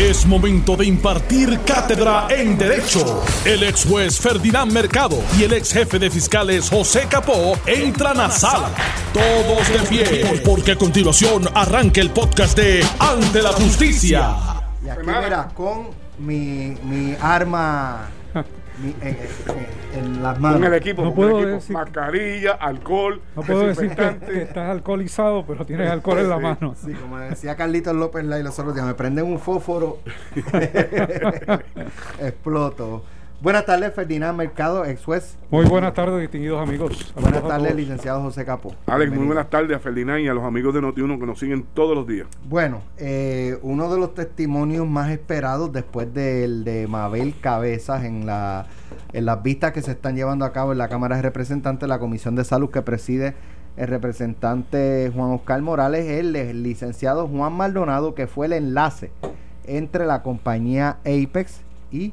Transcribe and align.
Es 0.00 0.24
momento 0.24 0.76
de 0.76 0.86
impartir 0.86 1.60
cátedra 1.60 2.26
en 2.30 2.56
Derecho. 2.56 3.22
El 3.44 3.62
ex 3.64 3.84
juez 3.84 4.18
Ferdinand 4.18 4.72
Mercado 4.72 5.22
y 5.38 5.42
el 5.42 5.52
ex 5.52 5.74
jefe 5.74 5.98
de 5.98 6.08
fiscales 6.08 6.70
José 6.70 7.06
Capó 7.06 7.52
entran 7.66 8.18
a 8.18 8.30
sala. 8.30 8.70
Todos 9.12 9.68
de 9.68 9.78
pie, 9.90 10.40
porque 10.42 10.72
a 10.72 10.76
continuación 10.76 11.46
arranca 11.52 12.00
el 12.00 12.08
podcast 12.12 12.56
de 12.56 12.82
Ante 12.98 13.42
la 13.42 13.52
Justicia. 13.52 14.36
Y 14.82 14.88
aquí 14.88 15.06
con 15.54 15.90
mi, 16.18 16.78
mi 16.82 17.14
arma 17.20 18.08
mi- 18.82 18.90
eh, 19.02 19.28
eh, 19.48 19.98
en 19.98 20.22
las 20.22 20.38
manos. 20.40 20.58
Con 20.58 20.66
el 20.66 20.74
equipo, 20.74 21.02
No 21.04 21.14
puedo 21.14 21.38
equipo. 21.40 21.54
decir- 21.56 21.74
mascarilla, 21.74 22.52
alcohol, 22.52 23.20
No 23.36 23.42
puedo 23.42 23.66
decir 23.66 23.90
que, 23.94 24.18
que 24.26 24.42
estás 24.42 24.68
alcoholizado, 24.70 25.44
pero 25.46 25.64
tienes 25.64 25.90
alcohol 25.90 26.18
en 26.18 26.28
la 26.28 26.38
mano. 26.38 26.74
Sí, 26.82 26.92
como 26.94 27.18
decía 27.18 27.56
Carlitos 27.56 27.94
López 27.94 28.24
Lai 28.24 28.42
los 28.42 28.58
otros 28.58 28.74
días, 28.74 28.86
me 28.86 28.94
prenden 28.94 29.26
un 29.26 29.38
fósforo, 29.38 29.98
exploto. 32.20 33.04
Buenas 33.42 33.64
tardes, 33.64 33.94
Ferdinand 33.94 34.36
Mercado, 34.36 34.84
ex 34.84 35.02
juez. 35.02 35.38
Muy 35.50 35.64
buenas 35.64 35.94
tardes, 35.94 36.20
distinguidos 36.20 36.60
amigos. 36.60 36.98
Saludos 37.14 37.22
Buenas 37.22 37.48
tardes, 37.48 37.74
licenciado 37.74 38.20
José 38.20 38.44
Capo. 38.44 38.74
Alex, 38.84 39.10
muy 39.12 39.24
buenas 39.24 39.48
tardes 39.48 39.74
a 39.74 39.80
Ferdinand 39.80 40.20
y 40.20 40.28
a 40.28 40.34
los 40.34 40.44
amigos 40.44 40.74
de 40.74 40.82
Noti1 40.82 41.18
que 41.18 41.24
nos 41.24 41.38
siguen 41.38 41.64
todos 41.72 41.96
los 41.96 42.06
días. 42.06 42.28
Bueno, 42.44 42.82
eh, 42.98 43.58
uno 43.62 43.90
de 43.90 43.98
los 43.98 44.12
testimonios 44.12 44.86
más 44.86 45.10
esperados 45.10 45.72
después 45.72 46.12
del 46.12 46.64
de 46.64 46.86
Mabel 46.86 47.34
Cabezas 47.40 48.04
en 48.04 48.26
la 48.26 48.66
en 49.14 49.24
las 49.24 49.42
vistas 49.42 49.72
que 49.72 49.80
se 49.80 49.92
están 49.92 50.16
llevando 50.16 50.44
a 50.44 50.52
cabo 50.52 50.72
en 50.72 50.78
la 50.78 50.88
Cámara 50.88 51.16
de 51.16 51.22
Representantes, 51.22 51.88
la 51.88 51.98
Comisión 51.98 52.34
de 52.34 52.44
Salud 52.44 52.68
que 52.68 52.82
preside 52.82 53.36
el 53.78 53.88
representante 53.88 55.10
Juan 55.14 55.30
Oscar 55.30 55.62
Morales, 55.62 56.06
el, 56.10 56.36
el 56.36 56.62
licenciado 56.62 57.26
Juan 57.26 57.54
Maldonado, 57.54 58.14
que 58.14 58.26
fue 58.26 58.44
el 58.46 58.52
enlace 58.52 59.12
entre 59.64 60.04
la 60.04 60.22
compañía 60.22 60.98
Apex 61.06 61.62
y 61.90 62.12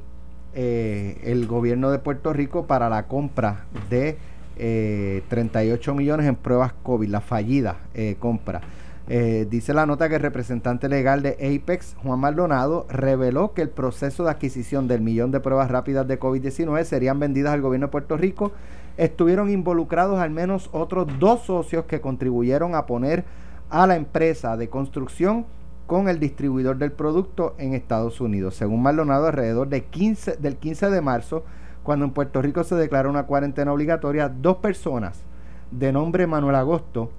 eh, 0.60 1.22
el 1.24 1.46
gobierno 1.46 1.92
de 1.92 2.00
Puerto 2.00 2.34
Rico 2.34 2.66
para 2.66 2.90
la 2.90 3.04
compra 3.04 3.66
de 3.92 4.18
eh, 4.58 5.22
38 5.30 5.94
millones 5.94 6.26
en 6.26 6.36
pruebas 6.36 6.74
COVID, 6.82 7.08
la 7.10 7.22
fallida 7.22 7.78
eh, 7.94 8.16
compra. 8.20 8.62
Eh, 9.08 9.46
dice 9.50 9.74
la 9.76 9.86
nota 9.86 10.10
que 10.10 10.16
el 10.16 10.22
representante 10.22 10.90
legal 10.90 11.22
de 11.22 11.34
Apex, 11.34 11.96
Juan 12.02 12.20
Maldonado, 12.20 12.88
reveló 12.90 13.54
que 13.54 13.62
el 13.62 13.70
proceso 13.70 14.24
de 14.24 14.32
adquisición 14.32 14.88
del 14.88 15.02
millón 15.02 15.30
de 15.30 15.40
pruebas 15.40 15.70
rápidas 15.70 16.08
de 16.08 16.20
COVID-19 16.20 16.84
serían 16.86 17.20
vendidas 17.20 17.54
al 17.54 17.62
gobierno 17.62 17.88
de 17.88 17.92
Puerto 17.92 18.18
Rico. 18.18 18.52
Estuvieron 18.98 19.52
involucrados 19.52 20.20
al 20.20 20.32
menos 20.32 20.72
otros 20.74 21.08
dos 21.20 21.44
socios 21.44 21.86
que 21.86 22.02
contribuyeron 22.02 22.74
a 22.74 22.88
poner 22.88 23.26
a 23.70 23.86
la 23.86 23.96
empresa 23.96 24.58
de 24.58 24.70
construcción 24.70 25.46
con 25.88 26.10
el 26.10 26.20
distribuidor 26.20 26.78
del 26.78 26.92
producto 26.92 27.56
en 27.58 27.74
Estados 27.74 28.22
Unidos. 28.22 28.56
Según 28.56 28.84
Maldonado, 28.84 29.28
alrededor 29.28 29.70
de 29.70 29.86
15, 29.86 30.38
del 30.38 30.58
15 30.58 30.90
de 30.90 31.02
marzo, 31.02 31.44
cuando 31.84 32.06
en 32.06 32.12
Puerto 32.12 32.42
Rico 32.42 32.64
se 32.64 32.76
declaró 32.76 33.10
una 33.10 33.24
cuarentena 33.24 33.74
obligatoria, 33.74 34.30
dos 34.30 34.58
personas 34.58 35.24
de 35.72 35.92
nombre 35.92 36.28
Manuel 36.28 36.56
Agosto 36.56 37.10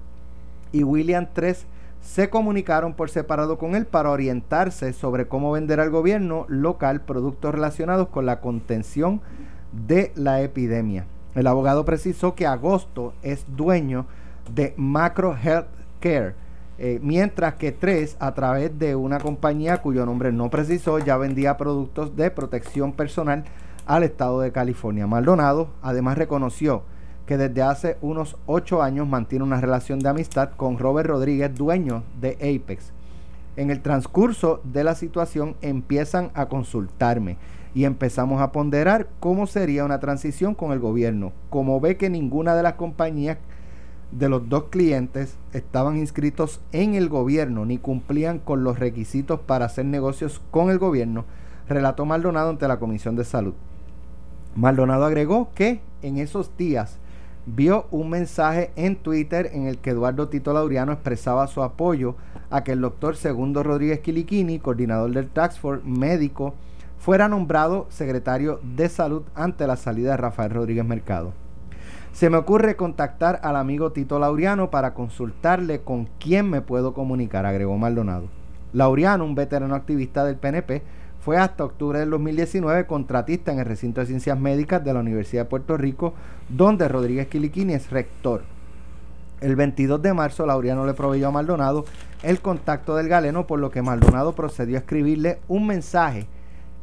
y 0.71 0.83
William 0.83 1.27
Tres 1.33 1.65
se 2.01 2.29
comunicaron 2.29 2.93
por 2.93 3.09
separado 3.09 3.57
con 3.57 3.75
él 3.75 3.85
para 3.85 4.11
orientarse 4.11 4.93
sobre 4.93 5.27
cómo 5.27 5.51
vender 5.51 5.79
al 5.79 5.89
gobierno 5.89 6.45
local 6.47 7.01
productos 7.01 7.53
relacionados 7.53 8.07
con 8.07 8.25
la 8.25 8.39
contención 8.39 9.21
de 9.87 10.11
la 10.15 10.41
epidemia. 10.41 11.05
El 11.35 11.47
abogado 11.47 11.85
precisó 11.85 12.35
que 12.35 12.47
Agosto 12.47 13.13
es 13.21 13.45
dueño 13.55 14.05
de 14.53 14.73
Macro 14.77 15.35
Health 15.35 15.67
Care, 15.99 16.35
eh, 16.81 16.99
mientras 17.03 17.55
que 17.55 17.73
Tres, 17.73 18.15
a 18.19 18.33
través 18.33 18.79
de 18.79 18.95
una 18.95 19.19
compañía 19.19 19.81
cuyo 19.81 20.05
nombre 20.05 20.31
no 20.31 20.49
precisó, 20.49 20.97
ya 20.97 21.17
vendía 21.17 21.57
productos 21.57 22.15
de 22.15 22.31
protección 22.31 22.93
personal 22.93 23.43
al 23.85 24.03
estado 24.03 24.39
de 24.39 24.53
California. 24.53 25.05
Maldonado 25.05 25.71
además 25.81 26.17
reconoció 26.17 26.83
que 27.25 27.37
desde 27.37 27.61
hace 27.61 27.97
unos 28.01 28.37
ocho 28.45 28.81
años 28.81 29.07
mantiene 29.07 29.43
una 29.43 29.59
relación 29.59 29.99
de 29.99 30.07
amistad 30.07 30.51
con 30.55 30.77
Robert 30.79 31.09
Rodríguez, 31.09 31.53
dueño 31.53 32.03
de 32.21 32.33
Apex. 32.35 32.93
En 33.57 33.71
el 33.71 33.81
transcurso 33.81 34.61
de 34.63 34.85
la 34.85 34.95
situación 34.95 35.57
empiezan 35.61 36.31
a 36.33 36.47
consultarme 36.47 37.35
y 37.75 37.83
empezamos 37.83 38.41
a 38.41 38.53
ponderar 38.53 39.09
cómo 39.19 39.47
sería 39.47 39.83
una 39.83 39.99
transición 39.99 40.55
con 40.55 40.71
el 40.71 40.79
gobierno. 40.79 41.33
Como 41.49 41.79
ve 41.81 41.97
que 41.97 42.09
ninguna 42.09 42.55
de 42.55 42.63
las 42.63 42.75
compañías 42.75 43.37
de 44.11 44.29
los 44.29 44.49
dos 44.49 44.65
clientes 44.65 45.37
estaban 45.53 45.97
inscritos 45.97 46.61
en 46.71 46.95
el 46.95 47.09
gobierno 47.09 47.65
ni 47.65 47.77
cumplían 47.77 48.39
con 48.39 48.63
los 48.63 48.79
requisitos 48.79 49.39
para 49.39 49.65
hacer 49.65 49.85
negocios 49.85 50.41
con 50.51 50.71
el 50.71 50.79
gobierno, 50.79 51.25
relató 51.67 52.05
Maldonado 52.05 52.49
ante 52.49 52.67
la 52.67 52.79
Comisión 52.79 53.15
de 53.15 53.23
Salud. 53.23 53.53
Maldonado 54.55 55.05
agregó 55.05 55.49
que 55.53 55.81
en 56.01 56.17
esos 56.17 56.55
días 56.57 56.97
vio 57.45 57.87
un 57.91 58.09
mensaje 58.09 58.71
en 58.75 58.95
Twitter 58.95 59.51
en 59.53 59.67
el 59.67 59.77
que 59.77 59.91
Eduardo 59.91 60.27
Tito 60.27 60.53
Laureano 60.53 60.91
expresaba 60.91 61.47
su 61.47 61.61
apoyo 61.61 62.15
a 62.49 62.63
que 62.63 62.71
el 62.71 62.81
doctor 62.81 63.15
Segundo 63.15 63.63
Rodríguez 63.63 63.99
Quiliquini, 63.99 64.59
coordinador 64.59 65.11
del 65.11 65.29
Tax 65.29 65.59
Force 65.59 65.83
médico, 65.85 66.55
fuera 66.97 67.29
nombrado 67.29 67.87
secretario 67.89 68.59
de 68.63 68.89
salud 68.89 69.23
ante 69.35 69.67
la 69.67 69.77
salida 69.77 70.11
de 70.11 70.17
Rafael 70.17 70.51
Rodríguez 70.51 70.85
Mercado. 70.85 71.33
Se 72.11 72.29
me 72.29 72.37
ocurre 72.37 72.75
contactar 72.75 73.39
al 73.43 73.55
amigo 73.55 73.91
Tito 73.91 74.19
Laureano 74.19 74.71
para 74.71 74.93
consultarle 74.93 75.81
con 75.81 76.09
quién 76.19 76.49
me 76.49 76.61
puedo 76.61 76.93
comunicar, 76.93 77.45
agregó 77.45 77.77
Maldonado. 77.77 78.27
Laureano, 78.73 79.23
un 79.23 79.35
veterano 79.35 79.75
activista 79.75 80.25
del 80.25 80.35
PNP, 80.35 80.81
fue 81.21 81.37
hasta 81.37 81.63
octubre 81.63 81.99
del 81.99 82.09
2019 82.09 82.87
contratista 82.87 83.51
en 83.51 83.59
el 83.59 83.65
recinto 83.65 84.01
de 84.01 84.07
ciencias 84.07 84.39
médicas 84.39 84.83
de 84.83 84.93
la 84.93 84.99
Universidad 84.99 85.43
de 85.43 85.49
Puerto 85.49 85.77
Rico, 85.77 86.13
donde 86.49 86.87
Rodríguez 86.87 87.27
Quiliquini 87.27 87.73
es 87.73 87.89
rector. 87.89 88.43
El 89.39 89.55
22 89.55 90.01
de 90.01 90.13
marzo, 90.13 90.45
Laureano 90.45 90.85
le 90.85 90.93
proveyó 90.93 91.27
a 91.27 91.31
Maldonado 91.31 91.85
el 92.23 92.41
contacto 92.41 92.95
del 92.95 93.07
galeno, 93.07 93.47
por 93.47 93.59
lo 93.59 93.71
que 93.71 93.81
Maldonado 93.81 94.33
procedió 94.33 94.75
a 94.75 94.79
escribirle 94.79 95.39
un 95.47 95.67
mensaje 95.67 96.27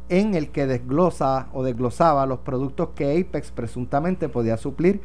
en 0.09 0.33
el 0.33 0.49
que 0.49 0.65
desglosa 0.65 1.47
o 1.53 1.63
desglosaba 1.63 2.25
los 2.25 2.39
productos 2.39 2.89
que 2.95 3.19
Apex 3.19 3.51
presuntamente 3.51 4.29
podía 4.29 4.57
suplir 4.57 5.01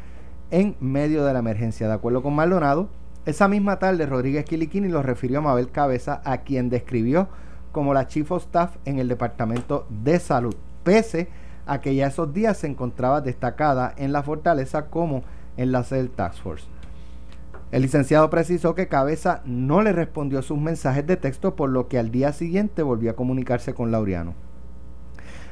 en 0.52 0.76
medio 0.78 1.24
de 1.24 1.32
la 1.32 1.40
emergencia. 1.40 1.88
De 1.88 1.94
acuerdo 1.94 2.22
con 2.22 2.34
Maldonado, 2.34 2.88
esa 3.26 3.48
misma 3.48 3.80
tarde 3.80 4.06
Rodríguez 4.06 4.44
Quiliquini 4.44 4.88
lo 4.88 5.02
refirió 5.02 5.38
a 5.38 5.42
Mabel 5.42 5.70
Cabeza, 5.70 6.22
a 6.24 6.38
quien 6.38 6.70
describió 6.70 7.28
como 7.72 7.94
la 7.94 8.06
Chief 8.06 8.30
of 8.30 8.44
Staff 8.44 8.76
en 8.84 8.98
el 8.98 9.08
Departamento 9.08 9.86
de 9.88 10.20
Salud, 10.20 10.54
pese 10.84 11.28
a 11.66 11.80
que 11.80 11.94
ya 11.94 12.08
esos 12.08 12.34
días 12.34 12.58
se 12.58 12.66
encontraba 12.66 13.22
destacada 13.22 13.94
en 13.96 14.12
la 14.12 14.22
fortaleza 14.22 14.86
como 14.86 15.22
enlace 15.56 15.96
del 15.96 16.10
Task 16.10 16.42
Force. 16.42 16.66
El 17.70 17.82
licenciado 17.82 18.28
precisó 18.28 18.74
que 18.74 18.88
Cabeza 18.88 19.40
no 19.46 19.80
le 19.80 19.92
respondió 19.92 20.42
sus 20.42 20.58
mensajes 20.58 21.06
de 21.06 21.16
texto, 21.16 21.56
por 21.56 21.70
lo 21.70 21.88
que 21.88 21.98
al 21.98 22.10
día 22.10 22.34
siguiente 22.34 22.82
volvió 22.82 23.12
a 23.12 23.16
comunicarse 23.16 23.72
con 23.72 23.90
Laureano. 23.90 24.34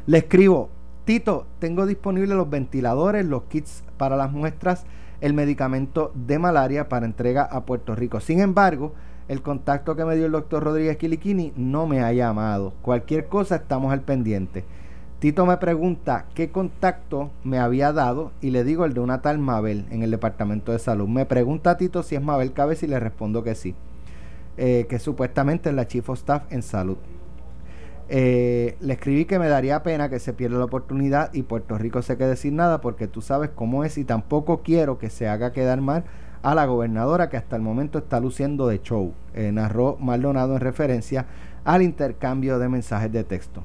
Le 0.06 0.18
escribo, 0.18 0.68
Tito, 1.10 1.44
tengo 1.58 1.86
disponibles 1.86 2.36
los 2.36 2.48
ventiladores, 2.48 3.26
los 3.26 3.42
kits 3.48 3.82
para 3.96 4.16
las 4.16 4.30
muestras, 4.30 4.84
el 5.20 5.34
medicamento 5.34 6.12
de 6.14 6.38
malaria 6.38 6.88
para 6.88 7.04
entrega 7.04 7.42
a 7.42 7.64
Puerto 7.64 7.96
Rico. 7.96 8.20
Sin 8.20 8.38
embargo, 8.38 8.94
el 9.26 9.42
contacto 9.42 9.96
que 9.96 10.04
me 10.04 10.14
dio 10.14 10.26
el 10.26 10.30
doctor 10.30 10.62
Rodríguez 10.62 10.98
Quiliquini 10.98 11.52
no 11.56 11.88
me 11.88 12.00
ha 12.00 12.12
llamado. 12.12 12.74
Cualquier 12.80 13.26
cosa 13.26 13.56
estamos 13.56 13.92
al 13.92 14.02
pendiente. 14.02 14.64
Tito 15.18 15.46
me 15.46 15.56
pregunta 15.56 16.26
qué 16.32 16.52
contacto 16.52 17.32
me 17.42 17.58
había 17.58 17.92
dado 17.92 18.30
y 18.40 18.50
le 18.50 18.62
digo 18.62 18.84
el 18.84 18.94
de 18.94 19.00
una 19.00 19.20
tal 19.20 19.40
Mabel 19.40 19.86
en 19.90 20.04
el 20.04 20.12
departamento 20.12 20.70
de 20.70 20.78
salud. 20.78 21.08
Me 21.08 21.26
pregunta 21.26 21.76
Tito 21.76 22.04
si 22.04 22.14
es 22.14 22.22
Mabel 22.22 22.52
Cabeza 22.52 22.86
y 22.86 22.88
le 22.88 23.00
respondo 23.00 23.42
que 23.42 23.56
sí. 23.56 23.74
Eh, 24.56 24.86
que 24.88 25.00
supuestamente 25.00 25.70
es 25.70 25.74
la 25.74 25.88
Chief 25.88 26.08
of 26.08 26.20
Staff 26.20 26.44
en 26.52 26.62
salud. 26.62 26.98
Eh, 28.12 28.76
le 28.80 28.94
escribí 28.94 29.24
que 29.24 29.38
me 29.38 29.48
daría 29.48 29.84
pena 29.84 30.08
que 30.08 30.18
se 30.18 30.32
pierda 30.32 30.58
la 30.58 30.64
oportunidad 30.64 31.32
y 31.32 31.44
Puerto 31.44 31.78
Rico 31.78 32.02
se 32.02 32.16
quede 32.16 32.34
sin 32.34 32.56
nada 32.56 32.80
porque 32.80 33.06
tú 33.06 33.22
sabes 33.22 33.50
cómo 33.54 33.84
es 33.84 33.98
y 33.98 34.04
tampoco 34.04 34.62
quiero 34.64 34.98
que 34.98 35.10
se 35.10 35.28
haga 35.28 35.52
quedar 35.52 35.80
mal 35.80 36.02
a 36.42 36.56
la 36.56 36.66
gobernadora 36.66 37.28
que 37.28 37.36
hasta 37.36 37.54
el 37.54 37.62
momento 37.62 37.98
está 37.98 38.18
luciendo 38.18 38.66
de 38.66 38.82
show, 38.82 39.14
eh, 39.32 39.52
narró 39.52 39.96
Maldonado 40.00 40.54
en 40.54 40.60
referencia 40.60 41.26
al 41.64 41.82
intercambio 41.82 42.58
de 42.58 42.68
mensajes 42.68 43.12
de 43.12 43.22
texto. 43.22 43.62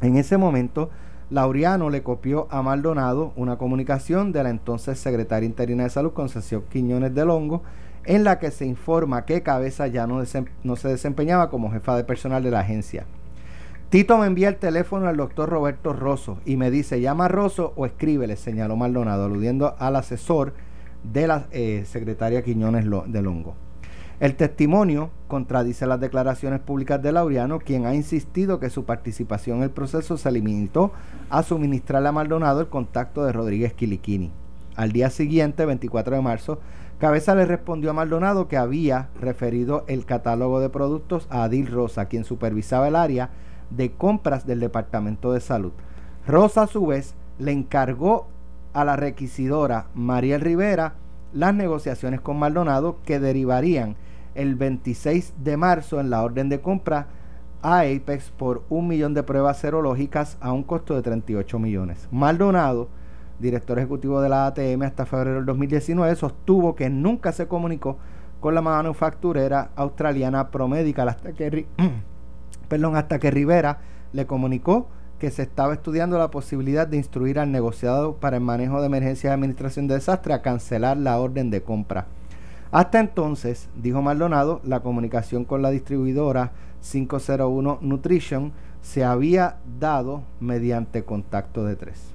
En 0.00 0.16
ese 0.16 0.36
momento, 0.36 0.90
Laureano 1.28 1.90
le 1.90 2.04
copió 2.04 2.46
a 2.52 2.62
Maldonado 2.62 3.32
una 3.34 3.58
comunicación 3.58 4.30
de 4.30 4.44
la 4.44 4.50
entonces 4.50 5.00
secretaria 5.00 5.48
interina 5.48 5.82
de 5.82 5.90
salud, 5.90 6.12
Concepción 6.12 6.62
Quiñones 6.70 7.16
de 7.16 7.24
Longo, 7.24 7.64
en 8.04 8.22
la 8.22 8.38
que 8.38 8.52
se 8.52 8.64
informa 8.64 9.24
que 9.24 9.42
Cabeza 9.42 9.88
ya 9.88 10.06
no, 10.06 10.24
se 10.24 10.88
desempeñaba 10.88 11.50
como 11.50 11.72
jefa 11.72 11.96
de 11.96 12.04
personal 12.04 12.44
de 12.44 12.52
la 12.52 12.60
agencia. 12.60 13.06
Tito 13.90 14.16
me 14.18 14.26
envía 14.28 14.48
el 14.48 14.54
teléfono 14.54 15.08
al 15.08 15.16
doctor 15.16 15.48
Roberto 15.48 15.92
Rosso 15.92 16.38
y 16.46 16.56
me 16.56 16.70
dice, 16.70 17.00
llama 17.00 17.24
a 17.24 17.28
Rosso 17.28 17.72
o 17.74 17.86
escríbele, 17.86 18.36
señaló 18.36 18.76
Maldonado, 18.76 19.24
aludiendo 19.24 19.74
al 19.80 19.96
asesor 19.96 20.54
de 21.02 21.26
la 21.26 21.48
eh, 21.50 21.82
secretaria 21.86 22.44
Quiñones 22.44 22.84
de 22.84 23.20
Longo. 23.20 23.56
El 24.20 24.36
testimonio 24.36 25.10
contradice 25.26 25.88
las 25.88 25.98
declaraciones 25.98 26.60
públicas 26.60 27.02
de 27.02 27.10
Laureano, 27.10 27.58
quien 27.58 27.84
ha 27.84 27.92
insistido 27.96 28.60
que 28.60 28.70
su 28.70 28.84
participación 28.84 29.56
en 29.56 29.64
el 29.64 29.70
proceso 29.70 30.16
se 30.16 30.30
limitó 30.30 30.92
a 31.28 31.42
suministrarle 31.42 32.10
a 32.10 32.12
Maldonado 32.12 32.60
el 32.60 32.68
contacto 32.68 33.24
de 33.24 33.32
Rodríguez 33.32 33.74
Quiliquini. 33.74 34.30
Al 34.76 34.92
día 34.92 35.10
siguiente, 35.10 35.66
24 35.66 36.14
de 36.14 36.22
marzo, 36.22 36.60
Cabeza 37.00 37.34
le 37.34 37.44
respondió 37.44 37.90
a 37.90 37.94
Maldonado 37.94 38.46
que 38.46 38.56
había 38.56 39.08
referido 39.20 39.84
el 39.88 40.04
catálogo 40.04 40.60
de 40.60 40.68
productos 40.68 41.26
a 41.28 41.42
Adil 41.42 41.66
Rosa, 41.66 42.04
quien 42.04 42.22
supervisaba 42.22 42.86
el 42.86 42.94
área 42.94 43.30
de 43.70 43.92
compras 43.92 44.46
del 44.46 44.60
Departamento 44.60 45.32
de 45.32 45.40
Salud. 45.40 45.72
Rosa, 46.26 46.62
a 46.62 46.66
su 46.66 46.86
vez, 46.86 47.14
le 47.38 47.52
encargó 47.52 48.28
a 48.72 48.84
la 48.84 48.96
requisidora 48.96 49.86
Mariel 49.94 50.40
Rivera 50.40 50.94
las 51.32 51.54
negociaciones 51.54 52.20
con 52.20 52.38
Maldonado 52.38 52.98
que 53.04 53.20
derivarían 53.20 53.96
el 54.34 54.54
26 54.54 55.34
de 55.42 55.56
marzo 55.56 56.00
en 56.00 56.10
la 56.10 56.22
orden 56.22 56.48
de 56.48 56.60
compra 56.60 57.08
a 57.62 57.80
Apex 57.80 58.30
por 58.30 58.64
un 58.68 58.88
millón 58.88 59.14
de 59.14 59.22
pruebas 59.22 59.58
serológicas 59.58 60.38
a 60.40 60.52
un 60.52 60.62
costo 60.62 60.94
de 60.94 61.02
38 61.02 61.58
millones. 61.58 62.08
Maldonado, 62.10 62.88
director 63.38 63.78
ejecutivo 63.78 64.20
de 64.20 64.28
la 64.28 64.46
ATM 64.46 64.82
hasta 64.82 65.06
febrero 65.06 65.36
del 65.36 65.46
2019, 65.46 66.14
sostuvo 66.16 66.74
que 66.74 66.88
nunca 66.90 67.32
se 67.32 67.48
comunicó 67.48 67.98
con 68.40 68.54
la 68.54 68.62
manufacturera 68.62 69.70
australiana 69.76 70.50
Promedical 70.50 71.08
hasta 71.08 71.32
que, 71.32 71.66
perdón, 72.70 72.96
hasta 72.96 73.18
que 73.18 73.32
Rivera 73.32 73.78
le 74.12 74.26
comunicó 74.26 74.88
que 75.18 75.30
se 75.30 75.42
estaba 75.42 75.74
estudiando 75.74 76.18
la 76.18 76.30
posibilidad 76.30 76.86
de 76.86 76.96
instruir 76.96 77.40
al 77.40 77.50
negociado 77.52 78.14
para 78.14 78.36
el 78.36 78.42
manejo 78.42 78.80
de 78.80 78.86
emergencias 78.86 79.30
y 79.30 79.34
administración 79.34 79.88
de 79.88 79.96
desastre 79.96 80.32
a 80.32 80.40
cancelar 80.40 80.96
la 80.96 81.18
orden 81.18 81.50
de 81.50 81.62
compra. 81.62 82.06
Hasta 82.70 83.00
entonces, 83.00 83.68
dijo 83.74 84.00
Maldonado, 84.00 84.60
la 84.64 84.80
comunicación 84.80 85.44
con 85.44 85.62
la 85.62 85.70
distribuidora 85.70 86.52
501 86.80 87.80
Nutrition 87.82 88.52
se 88.82 89.04
había 89.04 89.56
dado 89.80 90.22
mediante 90.38 91.02
contacto 91.02 91.64
de 91.64 91.74
tres. 91.74 92.12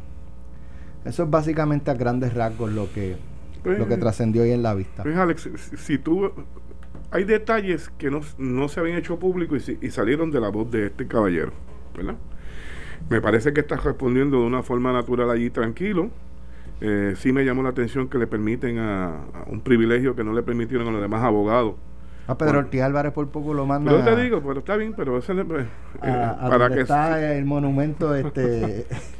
Eso 1.03 1.23
es 1.23 1.29
básicamente 1.29 1.91
a 1.91 1.95
grandes 1.95 2.33
rasgos 2.33 2.71
lo 2.71 2.91
que, 2.93 3.17
lo 3.65 3.77
que 3.77 3.85
pues, 3.85 3.99
trascendió 3.99 4.43
hoy 4.43 4.51
en 4.51 4.63
la 4.63 4.73
vista. 4.73 5.03
Pues 5.03 5.17
Alex, 5.17 5.49
si 5.77 5.97
tú 5.97 6.31
hay 7.11 7.23
detalles 7.23 7.89
que 7.97 8.11
no, 8.11 8.21
no 8.37 8.67
se 8.67 8.79
habían 8.79 8.97
hecho 8.97 9.19
público 9.19 9.55
y, 9.55 9.77
y, 9.81 9.91
salieron 9.91 10.31
de 10.31 10.41
la 10.41 10.49
voz 10.49 10.69
de 10.71 10.87
este 10.87 11.07
caballero, 11.07 11.51
¿verdad? 11.95 12.15
Me 13.09 13.21
parece 13.21 13.53
que 13.53 13.61
está 13.61 13.77
respondiendo 13.77 14.39
de 14.39 14.45
una 14.45 14.63
forma 14.63 14.91
natural 14.91 15.29
allí 15.29 15.49
tranquilo, 15.49 16.09
eh, 16.81 17.13
sí 17.17 17.31
me 17.31 17.45
llamó 17.45 17.63
la 17.63 17.69
atención 17.69 18.09
que 18.09 18.17
le 18.17 18.27
permiten 18.27 18.79
a, 18.79 19.21
un 19.47 19.61
privilegio 19.61 20.15
que 20.15 20.23
no 20.23 20.33
le 20.33 20.43
permitieron 20.43 20.87
a 20.87 20.91
los 20.91 21.01
demás 21.01 21.23
abogados. 21.23 21.75
A 22.27 22.37
Pedro 22.37 22.59
Ortiz 22.59 22.81
Álvarez 22.81 23.13
por 23.13 23.27
poco 23.29 23.53
lo 23.53 23.65
manda. 23.65 23.91
Pero 23.91 24.03
te 24.03 24.23
digo, 24.23 24.41
pero 24.41 24.59
está 24.59 24.75
bien, 24.77 24.93
pero 24.95 25.17
ese 25.17 25.33
eh, 25.33 25.65
para 26.01 26.69
que 26.69 26.81
está 26.81 27.33
el 27.35 27.45
monumento 27.45 28.15
este 28.15 28.87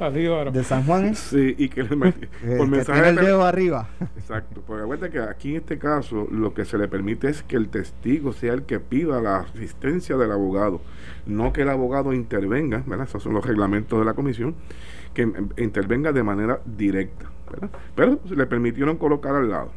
de 0.52 0.64
San 0.64 0.84
Juan. 0.84 1.14
Sí, 1.14 1.54
y 1.56 1.68
que 1.68 1.84
le 1.84 2.08
eh, 2.08 2.14
por 2.58 2.68
mensaje 2.68 3.08
el 3.08 3.16
dedo 3.16 3.44
arriba. 3.44 3.88
Exacto, 4.16 4.60
porque 4.66 4.82
acuérdate 4.82 5.12
que 5.12 5.20
aquí 5.20 5.50
en 5.50 5.56
este 5.56 5.78
caso 5.78 6.26
lo 6.30 6.52
que 6.52 6.64
se 6.64 6.78
le 6.78 6.88
permite 6.88 7.28
es 7.28 7.42
que 7.44 7.56
el 7.56 7.68
testigo 7.68 8.32
sea 8.32 8.54
el 8.54 8.64
que 8.64 8.80
pida 8.80 9.20
la 9.20 9.38
asistencia 9.38 10.16
del 10.16 10.32
abogado, 10.32 10.80
no 11.26 11.52
que 11.52 11.62
el 11.62 11.68
abogado 11.68 12.12
intervenga, 12.12 12.82
¿verdad? 12.86 13.06
Esos 13.06 13.22
son 13.22 13.34
los 13.34 13.46
reglamentos 13.46 13.98
de 14.00 14.04
la 14.04 14.14
comisión, 14.14 14.56
que 15.14 15.30
intervenga 15.58 16.12
de 16.12 16.22
manera 16.24 16.60
directa. 16.64 17.30
Pero 17.94 18.18
le 18.28 18.46
permitieron 18.46 18.96
colocar 18.96 19.34
al 19.36 19.48
lado. 19.48 19.70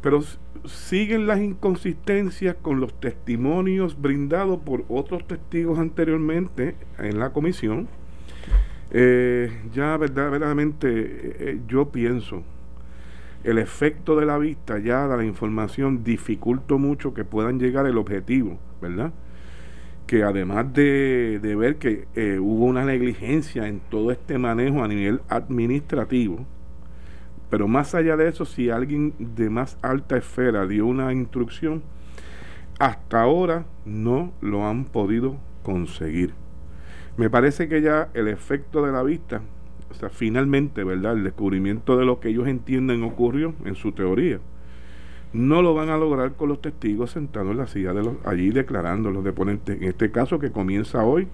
Pero 0.00 0.22
siguen 0.64 1.26
las 1.26 1.40
inconsistencias 1.40 2.56
con 2.60 2.80
los 2.80 2.98
testimonios 3.00 4.00
brindados 4.00 4.60
por 4.60 4.84
otros 4.88 5.26
testigos 5.26 5.78
anteriormente 5.78 6.74
en 6.98 7.18
la 7.18 7.32
comisión. 7.32 7.88
Eh, 8.92 9.52
ya 9.72 9.96
verdaderamente 9.96 10.88
eh, 10.88 11.60
yo 11.68 11.90
pienso 11.90 12.42
el 13.42 13.56
efecto 13.58 14.16
de 14.16 14.26
la 14.26 14.36
vista 14.36 14.78
ya 14.78 15.08
de 15.08 15.16
la 15.16 15.24
información 15.24 16.04
dificultó 16.04 16.78
mucho 16.78 17.14
que 17.14 17.24
puedan 17.24 17.58
llegar 17.58 17.86
el 17.86 17.96
objetivo, 17.96 18.58
¿verdad? 18.82 19.12
Que 20.06 20.24
además 20.24 20.72
de, 20.74 21.40
ver 21.58 21.76
que 21.76 22.06
eh, 22.14 22.38
hubo 22.38 22.66
una 22.66 22.84
negligencia 22.84 23.66
en 23.66 23.80
todo 23.80 24.10
este 24.10 24.36
manejo 24.36 24.84
a 24.84 24.88
nivel 24.88 25.22
administrativo, 25.28 26.44
pero 27.50 27.66
más 27.66 27.94
allá 27.94 28.16
de 28.16 28.28
eso, 28.28 28.44
si 28.44 28.70
alguien 28.70 29.12
de 29.18 29.50
más 29.50 29.76
alta 29.82 30.16
esfera 30.16 30.66
dio 30.66 30.86
una 30.86 31.12
instrucción, 31.12 31.82
hasta 32.78 33.20
ahora 33.20 33.66
no 33.84 34.32
lo 34.40 34.66
han 34.66 34.84
podido 34.84 35.36
conseguir. 35.62 36.32
Me 37.16 37.28
parece 37.28 37.68
que 37.68 37.82
ya 37.82 38.08
el 38.14 38.28
efecto 38.28 38.86
de 38.86 38.92
la 38.92 39.02
vista, 39.02 39.42
o 39.90 39.94
sea, 39.94 40.08
finalmente, 40.08 40.84
¿verdad? 40.84 41.14
El 41.14 41.24
descubrimiento 41.24 41.98
de 41.98 42.06
lo 42.06 42.20
que 42.20 42.28
ellos 42.28 42.46
entienden 42.46 43.02
ocurrió 43.02 43.54
en 43.64 43.74
su 43.74 43.92
teoría, 43.92 44.38
no 45.32 45.60
lo 45.60 45.74
van 45.74 45.90
a 45.90 45.98
lograr 45.98 46.32
con 46.32 46.48
los 46.48 46.60
testigos 46.60 47.10
sentados 47.10 47.50
en 47.50 47.58
la 47.58 47.66
silla 47.66 47.92
de 47.92 48.02
los, 48.02 48.14
allí 48.24 48.50
declarando 48.50 49.10
los 49.10 49.24
deponentes. 49.24 49.76
En 49.76 49.88
este 49.88 50.10
caso 50.10 50.38
que 50.38 50.50
comienza 50.50 51.04
hoy 51.04 51.28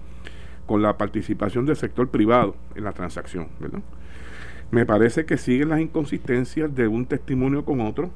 con 0.65 0.81
la 0.81 0.97
participación 0.97 1.65
del 1.65 1.77
sector 1.77 2.09
privado 2.09 2.55
en 2.75 2.83
la 2.83 2.91
transacción, 2.91 3.47
¿verdad? 3.59 3.81
Me 4.69 4.85
parece 4.85 5.25
que 5.25 5.37
siguen 5.37 5.69
las 5.69 5.79
inconsistencias 5.79 6.73
de 6.75 6.87
un 6.87 7.05
testimonio 7.05 7.63
con 7.63 7.79
otro, 7.79 8.11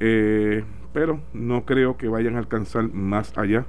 eh, 0.00 0.64
pero 0.92 1.20
no 1.32 1.64
creo 1.64 1.96
que 1.96 2.08
vayan 2.08 2.36
a 2.36 2.40
alcanzar 2.40 2.92
más 2.92 3.36
allá 3.38 3.64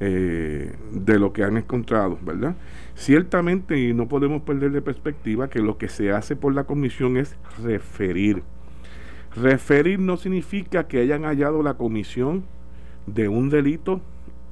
eh, 0.00 0.76
de 0.92 1.18
lo 1.18 1.32
que 1.32 1.42
han 1.42 1.56
encontrado, 1.56 2.18
¿verdad? 2.22 2.54
Ciertamente, 2.94 3.78
y 3.80 3.94
no 3.94 4.06
podemos 4.06 4.42
perder 4.42 4.70
de 4.70 4.80
perspectiva 4.80 5.50
que 5.50 5.58
lo 5.58 5.76
que 5.76 5.88
se 5.88 6.12
hace 6.12 6.36
por 6.36 6.54
la 6.54 6.64
comisión 6.64 7.16
es 7.16 7.34
referir. 7.60 8.44
Referir 9.34 9.98
no 9.98 10.16
significa 10.16 10.86
que 10.86 11.00
hayan 11.00 11.24
hallado 11.24 11.64
la 11.64 11.74
comisión 11.74 12.44
de 13.06 13.28
un 13.28 13.50
delito 13.50 14.00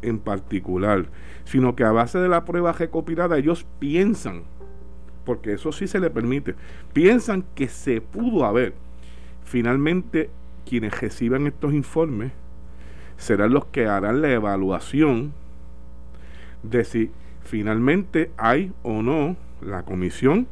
en 0.03 0.19
particular, 0.19 1.07
sino 1.45 1.77
que 1.77 1.85
a 1.85 1.93
base 1.93 2.19
de 2.19 2.29
la 2.29 2.45
prueba 2.45 2.73
recopilada 2.73 3.39
ellos 3.39 3.67
piensan 3.79 4.43
porque 5.27 5.53
eso 5.53 5.73
sí 5.73 5.87
se 5.87 6.01
le 6.01 6.09
permite, 6.09 6.55
piensan 6.95 7.45
que 7.55 7.69
se 7.69 8.01
pudo 8.01 8.47
haber. 8.47 8.73
Finalmente, 9.45 10.31
quienes 10.65 10.99
reciban 10.99 11.47
estos 11.47 11.75
informes 11.75 12.33
serán 13.19 13.53
los 13.53 13.67
que 13.67 13.87
harán 13.87 14.23
la 14.23 14.31
evaluación 14.31 15.35
de 16.63 16.85
si 16.85 17.11
finalmente 17.45 18.31
hay 18.37 18.73
o 18.83 19.03
no 19.03 19.37
la 19.61 19.83
comisión 19.83 20.47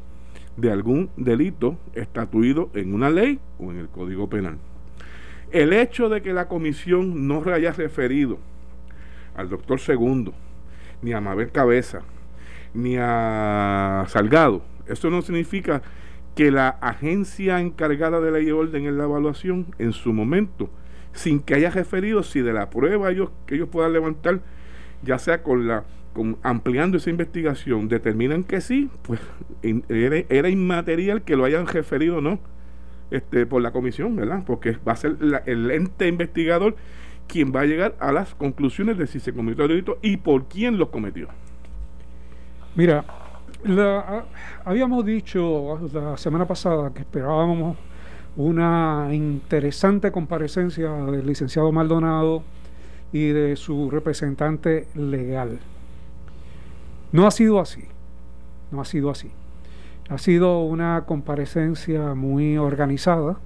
de 0.57 0.71
algún 0.71 1.11
delito 1.17 1.79
estatuido 1.95 2.71
en 2.75 2.95
una 2.95 3.11
ley 3.11 3.39
o 3.59 3.71
en 3.71 3.79
el 3.79 3.89
Código 3.89 4.29
Penal. 4.29 4.59
El 5.51 5.73
hecho 5.73 6.09
de 6.09 6.21
que 6.21 6.33
la 6.33 6.49
comisión 6.49 7.29
no 7.29 7.43
haya 7.53 7.73
referido 7.73 8.39
al 9.37 9.49
doctor 9.49 9.79
Segundo, 9.79 10.33
ni 11.03 11.13
a 11.13 11.21
Mabel 11.21 11.53
Cabeza, 11.53 12.03
ni 12.75 12.97
a 12.99 14.05
Salgado. 14.09 14.63
Eso 14.87 15.11
no 15.11 15.23
significa 15.23 15.83
que 16.35 16.51
la 16.51 16.69
agencia 16.69 17.61
encargada 17.61 18.21
de 18.21 18.33
ley 18.33 18.49
y 18.49 18.51
orden 18.51 18.87
en 18.87 18.99
la 18.99 19.05
evaluación, 19.05 19.67
en 19.79 19.93
su 19.93 20.13
momento, 20.13 20.69
sin 21.13 21.41
que 21.41 21.55
haya 21.55 21.71
referido 21.71 22.23
si 22.23 22.41
de 22.41 22.53
la 22.53 22.71
prueba 22.71 23.11
ellos, 23.11 23.31
que 23.47 23.55
ellos 23.55 23.69
puedan 23.69 23.93
levantar, 23.93 24.41
ya 25.03 25.19
sea 25.19 25.43
con 25.43 25.67
la 25.67 25.85
con, 26.13 26.39
ampliando 26.43 26.97
esa 26.97 27.11
investigación, 27.11 27.89
determinan 27.89 28.45
que 28.45 28.61
sí, 28.61 28.89
pues 29.03 29.21
era, 29.89 30.49
inmaterial 30.49 31.23
que 31.23 31.37
lo 31.37 31.45
hayan 31.45 31.67
referido 31.67 32.19
o 32.19 32.21
no 32.21 32.39
este, 33.11 33.47
por 33.47 33.61
la 33.61 33.73
comisión, 33.73 34.17
¿verdad? 34.17 34.45
Porque 34.47 34.79
va 34.87 34.93
a 34.93 34.97
ser 34.97 35.17
el 35.47 35.71
ente 35.71 36.07
investigador 36.07 36.77
quien 37.27 37.53
va 37.55 37.63
a 37.63 37.67
llegar 37.67 37.97
a 38.01 38.13
las 38.13 38.35
conclusiones 38.35 38.97
de 38.97 39.07
si 39.07 39.19
se 39.19 39.33
cometió 39.33 39.65
el 39.65 39.71
delito 39.71 39.99
y 40.03 40.19
por 40.19 40.47
quién 40.49 40.79
lo 40.79 40.91
cometió. 40.91 41.29
Mira, 42.77 43.05
habíamos 44.65 45.05
dicho 45.05 45.79
la 45.93 46.17
semana 46.17 46.45
pasada 46.45 46.93
que 46.93 47.03
esperábamos 47.03 47.77
una 48.37 49.11
interesante 49.13 50.11
comparecencia 50.11 50.91
del 50.91 51.25
licenciado 51.25 51.71
Maldonado 51.71 52.43
y 53.13 53.29
de 53.29 53.55
su 53.55 53.93
representante 53.93 54.89
legal. 54.97 55.61
No 57.13 57.29
ha 57.29 57.31
sido 57.31 57.61
así, 57.61 57.85
no 58.73 58.81
ha 58.81 58.85
sido 58.85 59.09
así. 59.09 59.31
Ha 60.09 60.19
sido 60.19 60.65
una 60.65 61.05
comparecencia 61.07 62.15
muy 62.15 62.59
organizada. 62.59 63.39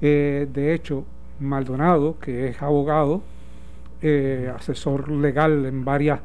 Eh, 0.00 0.46
de 0.52 0.72
hecho, 0.72 1.04
Maldonado, 1.40 2.16
que 2.20 2.46
es 2.46 2.62
abogado, 2.62 3.22
eh, 4.02 4.52
asesor 4.56 5.10
legal 5.10 5.66
en 5.66 5.84
varias 5.84 6.20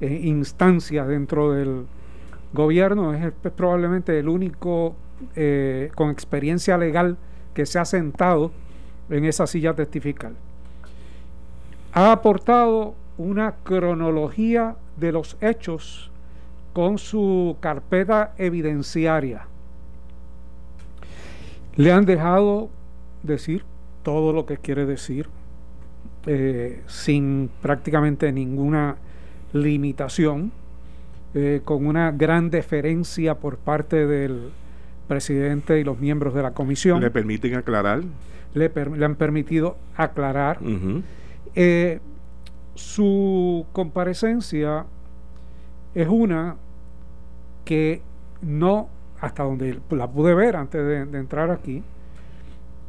eh, 0.00 0.20
instancias 0.24 1.06
dentro 1.06 1.52
del 1.52 1.86
gobierno, 2.52 3.14
es, 3.14 3.32
probablemente 3.54 4.18
el 4.18 4.28
único 4.28 4.94
eh, 5.36 5.90
con 5.94 6.10
experiencia 6.10 6.78
legal 6.78 7.16
que 7.54 7.66
se 7.66 7.78
ha 7.78 7.84
sentado 7.84 8.50
en 9.08 9.24
esa 9.24 9.46
silla 9.46 9.74
testifical. 9.74 10.34
ha 11.92 12.12
aportado 12.12 12.94
una 13.18 13.56
cronología 13.64 14.76
de 14.96 15.12
los 15.12 15.36
hechos 15.40 16.10
con 16.72 16.98
su 16.98 17.56
carpeta 17.60 18.32
evidenciaria. 18.38 19.46
Le 21.76 21.92
han 21.92 22.04
dejado 22.04 22.70
decir 23.22 23.64
todo 24.02 24.32
lo 24.32 24.46
que 24.46 24.56
quiere 24.56 24.86
decir 24.86 25.28
eh, 26.26 26.82
sin 26.86 27.50
prácticamente 27.60 28.32
ninguna 28.32 28.96
limitación, 29.52 30.52
eh, 31.34 31.60
con 31.64 31.86
una 31.86 32.10
gran 32.12 32.50
deferencia 32.50 33.36
por 33.36 33.56
parte 33.56 34.06
del 34.06 34.50
presidente 35.06 35.78
y 35.80 35.84
los 35.84 35.98
miembros 35.98 36.34
de 36.34 36.42
la 36.42 36.52
comisión. 36.52 37.00
¿Le 37.00 37.10
permiten 37.10 37.54
aclarar? 37.54 38.02
Le, 38.54 38.70
han 39.04 39.16
permitido 39.16 39.76
aclarar. 39.96 40.58
Eh, 41.54 42.00
su 42.74 43.66
comparecencia 43.72 44.86
es 45.94 46.08
una 46.08 46.56
que 47.64 48.02
no, 48.42 48.88
hasta 49.20 49.42
donde 49.42 49.78
la 49.90 50.08
pude 50.08 50.34
ver 50.34 50.56
antes 50.56 50.84
de, 50.84 51.18
entrar 51.18 51.50
aquí, 51.50 51.82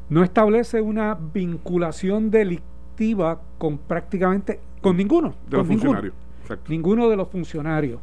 no 0.10 0.24
establece 0.24 0.82
una 0.82 1.16
vinculación 1.16 2.32
delictiva 2.32 3.42
con 3.58 3.78
prácticamente, 3.78 4.60
con 4.82 4.98
ninguno. 4.98 5.34
De 5.50 5.58
los 5.58 5.68
funcionarios. 5.68 6.14
Ninguno 6.68 7.10
de 7.10 7.16
los 7.16 7.30
funcionarios. 7.30 8.00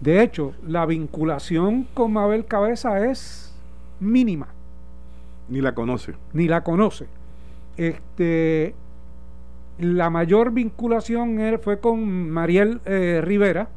De 0.00 0.22
hecho, 0.22 0.54
la 0.66 0.86
vinculación 0.86 1.86
con 1.94 2.12
Mabel 2.12 2.46
Cabeza 2.46 3.10
es 3.10 3.54
mínima. 4.00 4.48
Ni 5.48 5.60
la 5.60 5.74
conoce. 5.74 6.14
Ni 6.32 6.48
la 6.48 6.62
conoce. 6.62 7.06
Este, 7.76 8.74
la 9.78 10.10
mayor 10.10 10.52
vinculación 10.52 11.38
fue 11.62 11.80
con 11.80 12.30
Mariel 12.30 12.80
eh, 12.84 13.20
Rivera 13.22 13.68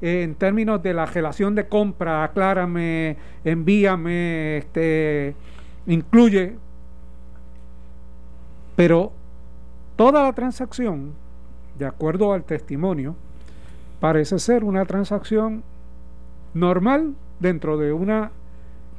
en 0.00 0.34
términos 0.34 0.82
de 0.82 0.92
la 0.94 1.06
relación 1.06 1.54
de 1.54 1.68
compra, 1.68 2.24
aclárame, 2.24 3.16
envíame, 3.44 4.58
este, 4.58 5.34
incluye. 5.86 6.56
Pero 8.76 9.12
toda 9.96 10.22
la 10.22 10.32
transacción, 10.34 11.14
de 11.78 11.86
acuerdo 11.86 12.32
al 12.32 12.44
testimonio, 12.44 13.14
parece 14.00 14.38
ser 14.38 14.64
una 14.64 14.84
transacción 14.84 15.62
normal 16.54 17.14
dentro 17.40 17.76
de 17.76 17.92
una 17.92 18.30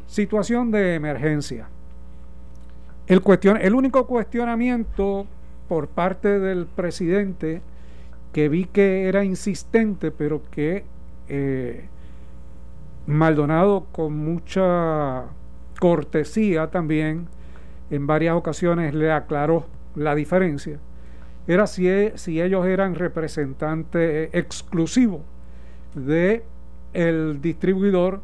situación 0.08 0.72
de 0.72 0.96
emergencia. 0.96 1.68
El, 3.08 3.22
el 3.62 3.76
único 3.76 4.06
cuestionamiento 4.06 5.26
por 5.68 5.88
parte 5.88 6.40
del 6.40 6.66
presidente 6.66 7.62
que 8.34 8.50
vi 8.50 8.66
que 8.66 9.08
era 9.08 9.24
insistente, 9.24 10.12
pero 10.12 10.42
que 10.52 10.84
eh, 11.30 11.86
Maldonado 13.08 13.86
con 13.92 14.18
mucha 14.18 15.26
cortesía 15.80 16.68
también 16.68 17.28
en 17.90 18.06
varias 18.06 18.36
ocasiones 18.36 18.94
le 18.94 19.12
aclaró 19.12 19.66
la 19.96 20.14
diferencia, 20.14 20.80
era 21.48 21.68
si, 21.68 21.88
e, 21.88 22.14
si 22.16 22.42
ellos 22.42 22.66
eran 22.66 22.96
representantes 22.96 24.30
exclusivos 24.34 25.22
de 25.96 26.44
el 26.94 27.42
distribuidor 27.42 28.22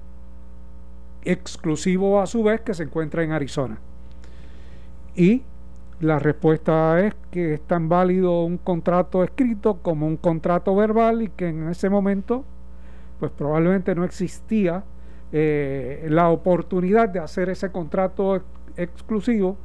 exclusivo 1.24 2.22
a 2.22 2.28
su 2.28 2.44
vez 2.44 2.62
que 2.62 2.74
se 2.74 2.84
encuentra 2.84 3.24
en 3.24 3.32
Arizona. 3.32 3.78
Y 5.16 5.44
la 6.02 6.20
respuesta 6.20 7.00
es 7.00 7.16
que 7.32 7.54
es 7.54 7.62
tan 7.62 7.88
válido 7.88 8.44
un 8.44 8.58
contrato 8.58 9.24
escrito 9.24 9.76
como 9.76 10.06
un 10.06 10.18
contrato 10.18 10.76
verbal 10.76 11.22
y 11.22 11.30
que 11.30 11.48
en 11.48 11.70
ese 11.70 11.90
momento 11.90 12.44
pues 13.20 13.32
probablemente 13.32 13.96
no 13.96 14.04
existía 14.04 14.84
eh, 15.32 16.08
la 16.10 16.30
oportunidad 16.30 17.08
de 17.10 17.20
hacer 17.20 17.50
ese 17.50 17.72
contrato 17.72 18.44
exclusivo 18.76 19.58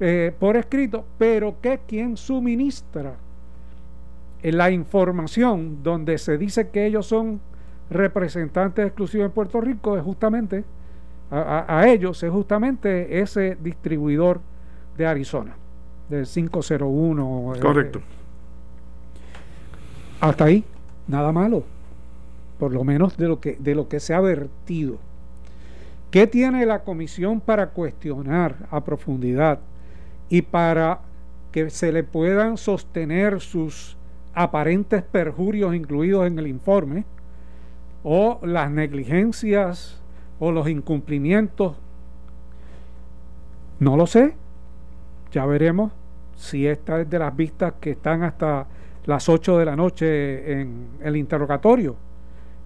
eh, 0.00 0.32
por 0.38 0.56
escrito, 0.56 1.04
pero 1.18 1.56
que 1.60 1.80
quien 1.86 2.16
suministra 2.16 3.14
la 4.42 4.70
información 4.70 5.82
donde 5.82 6.16
se 6.16 6.38
dice 6.38 6.70
que 6.70 6.86
ellos 6.86 7.06
son 7.06 7.40
representantes 7.90 8.86
exclusivos 8.86 9.26
en 9.26 9.32
Puerto 9.32 9.60
Rico 9.60 9.98
es 9.98 10.02
justamente 10.02 10.64
a, 11.30 11.86
ellos, 11.86 12.20
es 12.22 12.30
justamente 12.30 13.20
ese 13.20 13.56
distribuidor 13.60 14.40
de 14.96 15.06
Arizona 15.06 15.54
del 16.08 16.26
501. 16.26 17.54
Eh, 17.54 17.60
Correcto. 17.60 18.00
hasta 20.20 20.44
ahí, 20.44 20.64
nada 21.06 21.30
malo. 21.30 21.62
Por 22.58 22.72
lo 22.72 22.82
menos 22.84 23.16
de 23.16 23.28
lo 23.28 23.40
que, 23.40 23.56
de 23.60 23.74
lo 23.74 23.88
que 23.88 24.00
se 24.00 24.12
ha 24.12 24.20
vertido. 24.20 24.96
¿Qué 26.10 26.26
tiene 26.26 26.66
la 26.66 26.82
comisión 26.82 27.40
para 27.40 27.68
cuestionar 27.68 28.56
a 28.70 28.82
profundidad 28.82 29.60
y 30.30 30.42
para 30.42 31.00
que 31.52 31.68
se 31.68 31.92
le 31.92 32.04
puedan 32.04 32.56
sostener 32.56 33.40
sus 33.40 33.98
aparentes 34.32 35.02
perjurios 35.02 35.74
incluidos 35.74 36.26
en 36.26 36.38
el 36.38 36.46
informe 36.46 37.04
o 38.04 38.40
las 38.42 38.70
negligencias 38.70 40.00
o 40.38 40.52
los 40.52 40.68
incumplimientos? 40.68 41.76
No 43.80 43.96
lo 43.96 44.06
sé. 44.06 44.34
Ya 45.32 45.44
veremos 45.46 45.92
si 46.36 46.66
esta 46.66 47.00
es 47.00 47.10
de 47.10 47.18
las 47.18 47.36
vistas 47.36 47.74
que 47.80 47.90
están 47.90 48.22
hasta 48.22 48.66
las 49.04 49.28
8 49.28 49.58
de 49.58 49.64
la 49.64 49.76
noche 49.76 50.60
en 50.60 50.88
el 51.02 51.16
interrogatorio 51.16 51.96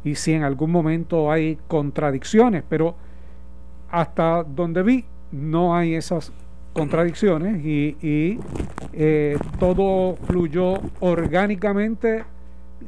y 0.05 0.15
si 0.17 0.33
en 0.33 0.43
algún 0.43 0.71
momento 0.71 1.33
hay 1.33 1.59
contradicciones, 1.67 2.63
pero 2.69 2.95
hasta 3.91 4.45
donde 4.45 4.83
vi 4.83 5.05
no 5.33 5.75
hay 5.75 5.95
esas 5.95 6.33
contradicciones 6.75 7.65
y, 7.65 8.39
eh, 8.93 9.39
todo 9.59 10.17
fluyó 10.27 10.75
orgánicamente 11.01 12.25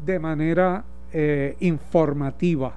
de 0.05 0.19
manera 0.19 0.85
eh, 1.13 1.57
informativa 1.61 2.77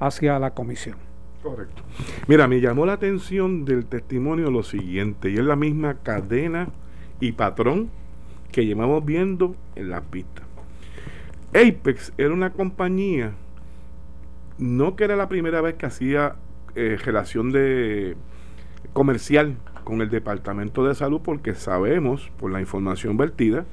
hacia 0.00 0.38
la 0.38 0.50
comisión. 0.50 0.96
Correcto. 1.42 1.82
Mira, 2.26 2.48
me 2.48 2.60
llamó 2.60 2.84
la 2.84 2.94
atención 2.94 3.64
del 3.64 3.86
testimonio 3.86 4.50
lo 4.50 4.62
siguiente, 4.62 5.30
y 5.30 5.34
es 5.34 5.44
la 5.44 5.56
misma 5.56 5.94
cadena 5.94 6.68
y 7.20 7.32
patrón 7.32 7.90
que 8.50 8.66
llevamos 8.66 9.04
viendo 9.04 9.54
en 9.76 9.90
las 9.90 10.02
pistas. 10.02 10.44
Apex 11.54 12.12
era 12.18 12.32
una 12.32 12.50
compañía, 12.50 13.32
no 14.58 14.96
que 14.96 15.04
era 15.04 15.16
la 15.16 15.28
primera 15.28 15.60
vez 15.60 15.74
que 15.74 15.86
hacía 15.86 16.36
eh, 16.74 16.98
relación 17.02 17.52
de 17.52 18.16
comercial 18.92 19.56
con 19.90 20.02
el 20.02 20.08
Departamento 20.08 20.86
de 20.86 20.94
Salud, 20.94 21.20
porque 21.20 21.56
sabemos, 21.56 22.30
por 22.38 22.52
la 22.52 22.60
información 22.60 23.16
vertida, 23.16 23.66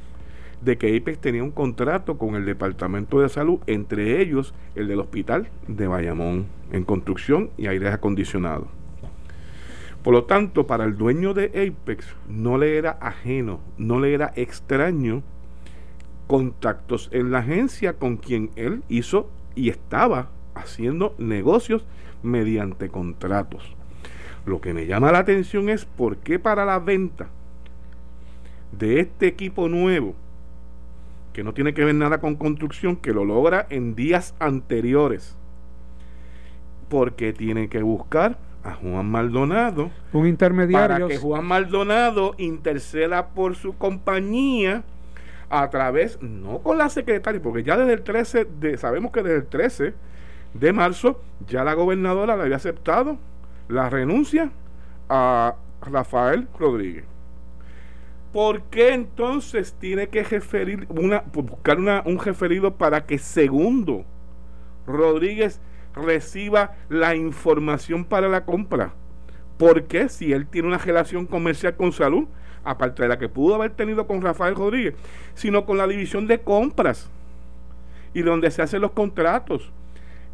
de 0.62 0.80
que 0.80 0.98
Apex 0.98 1.20
tenía 1.20 1.44
un 1.44 1.52
contrato 1.52 2.18
con 2.18 2.34
el 2.34 2.44
Departamento 2.44 3.20
de 3.20 3.30
Salud, 3.30 3.60
entre 3.68 4.20
ellos 4.20 4.56
el 4.74 4.88
del 4.88 5.00
Hospital 5.00 5.48
de 5.68 5.86
Bayamón, 5.86 6.48
en 6.72 6.86
construcción 6.86 7.52
y 7.56 7.68
aire 7.68 7.90
acondicionado. 7.90 8.68
Por 10.04 10.12
lo 10.12 10.24
tanto, 10.24 10.66
para 10.66 10.86
el 10.86 10.98
dueño 10.98 11.36
de 11.36 11.46
Apex 11.70 12.16
no 12.28 12.58
le 12.58 12.80
era 12.80 12.98
ajeno, 13.00 13.60
no 13.78 14.00
le 14.00 14.16
era 14.16 14.34
extraño 14.36 15.22
contactos 16.26 17.10
en 17.12 17.30
la 17.30 17.40
agencia 17.40 17.94
con 17.94 18.18
quien 18.18 18.50
él 18.56 18.82
hizo 18.90 19.30
y 19.54 19.70
estaba 19.70 20.30
haciendo 20.56 21.14
negocios 21.20 21.86
mediante 22.24 22.90
contratos. 22.90 23.77
Lo 24.48 24.62
que 24.62 24.74
me 24.74 24.86
llama 24.86 25.12
la 25.12 25.20
atención 25.20 25.68
es 25.68 25.84
por 25.84 26.18
qué 26.18 26.40
para 26.40 26.64
la 26.64 26.80
venta 26.80 27.28
de 28.72 29.02
este 29.02 29.28
equipo 29.28 29.68
nuevo, 29.68 30.16
que 31.34 31.44
no 31.44 31.54
tiene 31.54 31.74
que 31.74 31.84
ver 31.84 31.96
nada 31.96 32.20
con 32.20 32.38
construcción, 32.38 32.96
que 32.96 33.12
lo 33.12 33.26
logra 33.26 33.68
en 33.70 33.94
días 33.94 34.36
anteriores, 34.40 35.36
porque 36.88 37.34
tiene 37.34 37.68
que 37.68 37.84
buscar 37.84 38.38
a 38.64 38.74
Juan 38.76 39.12
Maldonado. 39.12 39.92
Un 40.14 40.28
intermediario. 40.28 40.96
Para 40.96 41.08
que 41.08 41.18
Juan 41.18 41.46
Maldonado 41.46 42.34
interceda 42.38 43.28
por 43.28 43.58
su 43.58 43.78
compañía 43.78 44.84
a 45.50 45.70
través, 45.70 46.22
no 46.22 46.60
con 46.60 46.78
la 46.78 46.88
secretaria, 46.88 47.42
porque 47.42 47.64
ya 47.64 47.76
desde 47.76 47.92
el 47.92 48.02
13, 48.02 48.48
de, 48.62 48.78
sabemos 48.78 49.12
que 49.12 49.24
desde 49.24 49.40
el 49.40 49.48
13 49.48 49.94
de 50.54 50.74
marzo 50.74 51.22
ya 51.50 51.66
la 51.66 51.74
gobernadora 51.74 52.38
le 52.38 52.44
había 52.44 52.56
aceptado 52.56 53.18
la 53.68 53.90
renuncia 53.90 54.52
a 55.10 55.56
Rafael 55.82 56.48
Rodríguez. 56.58 57.06
¿Por 58.34 58.64
qué 58.64 58.94
entonces 58.94 59.74
tiene 59.80 60.10
que 60.10 60.24
referir 60.24 60.86
una, 60.90 61.24
buscar 61.32 61.80
una, 61.80 62.04
un 62.06 62.20
referido 62.20 62.76
para 62.76 63.06
que 63.06 63.18
segundo 63.18 64.06
Rodríguez 64.86 65.60
reciba 65.94 66.76
la 66.90 67.16
información 67.16 68.06
para 68.06 68.30
la 68.30 68.46
compra. 68.46 68.94
Porque 69.58 70.10
si 70.10 70.34
él 70.34 70.48
tiene 70.48 70.68
una 70.68 70.78
relación 70.78 71.26
comercial 71.26 71.76
con 71.76 71.92
salud, 71.92 72.28
aparte 72.64 73.04
de 73.04 73.10
la 73.10 73.18
que 73.18 73.30
pudo 73.30 73.56
haber 73.56 73.72
tenido 73.72 74.08
con 74.08 74.22
Rafael 74.22 74.56
Rodríguez, 74.56 74.96
sino 75.34 75.66
con 75.66 75.78
la 75.78 75.88
división 75.88 76.28
de 76.28 76.40
compras 76.40 77.10
y 78.14 78.22
donde 78.22 78.52
se 78.52 78.62
hacen 78.62 78.82
los 78.82 78.92
contratos 78.92 79.72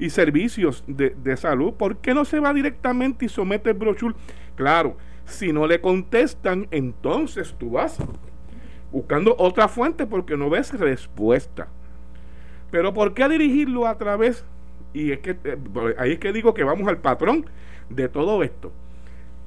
y 0.04 0.10
servicios 0.10 0.84
de, 0.86 1.38
salud. 1.38 1.76
¿Por 1.76 1.96
qué 1.96 2.14
no 2.14 2.26
se 2.26 2.42
va 2.42 2.54
directamente 2.54 3.24
y 3.24 3.30
somete 3.30 3.70
el 3.70 3.78
brochure? 3.78 4.14
Claro, 4.56 4.98
si 5.24 5.54
no 5.54 5.66
le 5.66 5.80
contestan, 5.80 6.68
entonces 6.72 7.56
tú 7.58 7.72
vas 7.72 7.98
buscando 8.92 9.34
otra 9.40 9.70
fuente 9.70 10.06
porque 10.06 10.36
no 10.36 10.50
ves 10.50 10.78
respuesta. 10.78 11.70
Pero 12.70 12.94
¿por 12.94 13.14
qué 13.14 13.30
dirigirlo 13.30 13.88
a 13.88 13.98
través? 13.98 14.44
Y 14.92 15.14
es 15.14 15.20
que 15.20 15.38
eh, 15.42 15.58
ahí 15.98 16.12
es 16.12 16.20
que 16.20 16.34
digo 16.34 16.54
que 16.54 16.66
vamos 16.66 16.86
al 16.90 16.98
patrón 16.98 17.46
de 17.90 18.10
todo 18.10 18.44
esto. 18.44 18.74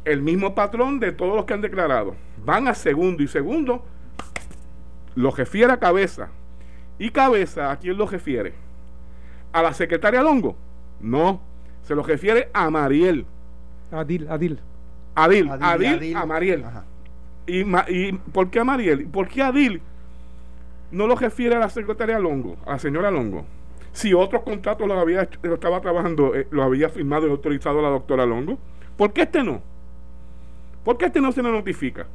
El 0.07 0.23
mismo 0.23 0.55
patrón 0.55 1.01
de 1.01 1.13
todos 1.13 1.37
los 1.37 1.45
que 1.45 1.53
han 1.53 1.61
declarado. 1.61 2.17
Van 2.47 2.67
a 2.67 2.73
segundo 2.73 3.23
y 3.23 3.29
segundo 3.29 3.85
lo 5.15 5.33
refiere 5.33 5.71
a 5.71 5.79
cabeza. 5.79 6.31
¿Y 6.99 7.11
cabeza 7.11 7.71
a 7.71 7.79
quién 7.79 7.99
lo 7.99 8.07
refiere? 8.07 8.66
¿A 9.53 9.63
la 9.63 9.73
secretaria 9.73 10.23
Longo? 10.23 10.57
No, 11.01 11.41
se 11.83 11.95
lo 11.95 12.03
refiere 12.03 12.49
a 12.53 12.71
Mariel. 12.71 13.27
Adil, 13.91 14.29
Adil. 14.29 14.59
Adil, 15.15 15.51
Adil, 15.51 16.17
a 16.17 16.27
Mariel. 16.27 16.65
Y, 17.47 17.61
¿Y 17.61 18.13
por 18.33 18.51
qué 18.51 18.61
a 18.61 18.65
Mariel? 18.65 19.07
¿Por 19.07 19.29
qué 19.29 19.43
Adil 19.43 19.81
no 20.91 21.07
lo 21.07 21.17
refiere 21.17 21.57
a 21.57 21.59
la 21.59 21.71
secretaria 21.71 22.19
Longo, 22.19 22.57
a 22.67 22.73
la 22.73 22.79
señora 22.79 23.11
Longo? 23.11 23.47
Si 23.93 24.13
otros 24.13 24.43
contratos 24.43 24.87
los 24.87 24.99
había 24.99 25.29
lo 25.43 25.55
estaba 25.55 25.81
trabajando, 25.81 26.35
eh, 26.35 26.47
lo 26.51 26.63
había 26.63 26.91
firmado 26.91 27.27
y 27.27 27.31
autorizado 27.31 27.81
la 27.81 27.89
doctora 27.89 28.27
Longo, 28.27 28.59
¿por 28.97 29.13
qué 29.13 29.23
este 29.23 29.43
no? 29.43 29.63
¿Por 30.85 30.99
qué 30.99 31.07
este 31.07 31.21
no 31.21 31.33
se 31.33 31.43
le 31.43 31.51
notifica? 31.51 32.07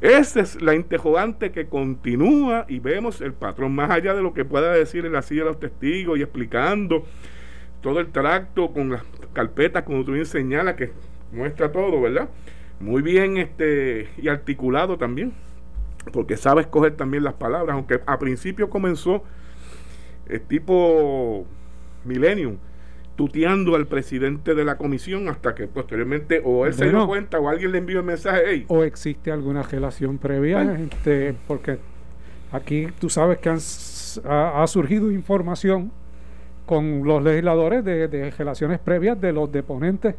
Esa 0.00 0.40
es 0.40 0.60
la 0.60 0.74
interrogante 0.74 1.50
que 1.50 1.66
continúa 1.66 2.66
y 2.68 2.78
vemos 2.78 3.20
el 3.20 3.32
patrón, 3.32 3.74
más 3.74 3.90
allá 3.90 4.14
de 4.14 4.22
lo 4.22 4.34
que 4.34 4.44
pueda 4.44 4.72
decir 4.72 5.06
en 5.06 5.12
la 5.12 5.22
silla 5.22 5.42
de 5.42 5.48
los 5.48 5.60
testigos 5.60 6.18
y 6.18 6.22
explicando 6.22 7.04
todo 7.80 8.00
el 8.00 8.08
tracto 8.08 8.72
con 8.72 8.90
las 8.90 9.02
carpetas, 9.32 9.84
como 9.84 10.04
tú 10.04 10.12
bien 10.12 10.26
señalas, 10.26 10.74
que 10.74 10.92
muestra 11.32 11.72
todo, 11.72 12.00
¿verdad? 12.00 12.28
Muy 12.80 13.02
bien 13.02 13.38
este 13.38 14.08
y 14.18 14.28
articulado 14.28 14.98
también, 14.98 15.32
porque 16.12 16.36
sabe 16.36 16.62
escoger 16.62 16.96
también 16.96 17.24
las 17.24 17.34
palabras, 17.34 17.74
aunque 17.74 18.00
a 18.06 18.18
principio 18.18 18.68
comenzó 18.68 19.22
el 20.28 20.40
tipo 20.40 21.46
Millennium 22.04 22.58
tuteando 23.16 23.76
al 23.76 23.86
presidente 23.86 24.54
de 24.54 24.64
la 24.64 24.76
comisión 24.76 25.28
hasta 25.28 25.54
que 25.54 25.68
posteriormente 25.68 26.42
o 26.44 26.66
él 26.66 26.74
se 26.74 26.88
dio 26.88 27.06
cuenta 27.06 27.38
o 27.38 27.48
alguien 27.48 27.72
le 27.72 27.78
envió 27.78 28.00
el 28.00 28.04
mensaje 28.04 28.64
o 28.68 28.82
existe 28.82 29.30
alguna 29.30 29.62
relación 29.62 30.18
previa 30.18 30.62
este, 30.74 31.34
porque 31.46 31.78
aquí 32.50 32.88
tú 32.98 33.08
sabes 33.08 33.38
que 33.38 33.50
ha, 33.50 34.66
surgido 34.66 35.12
información 35.12 35.92
con 36.66 37.04
los 37.04 37.22
legisladores 37.22 37.84
de, 37.84 38.32
relaciones 38.36 38.80
previas 38.80 39.20
de 39.20 39.32
los 39.32 39.50
deponentes 39.52 40.16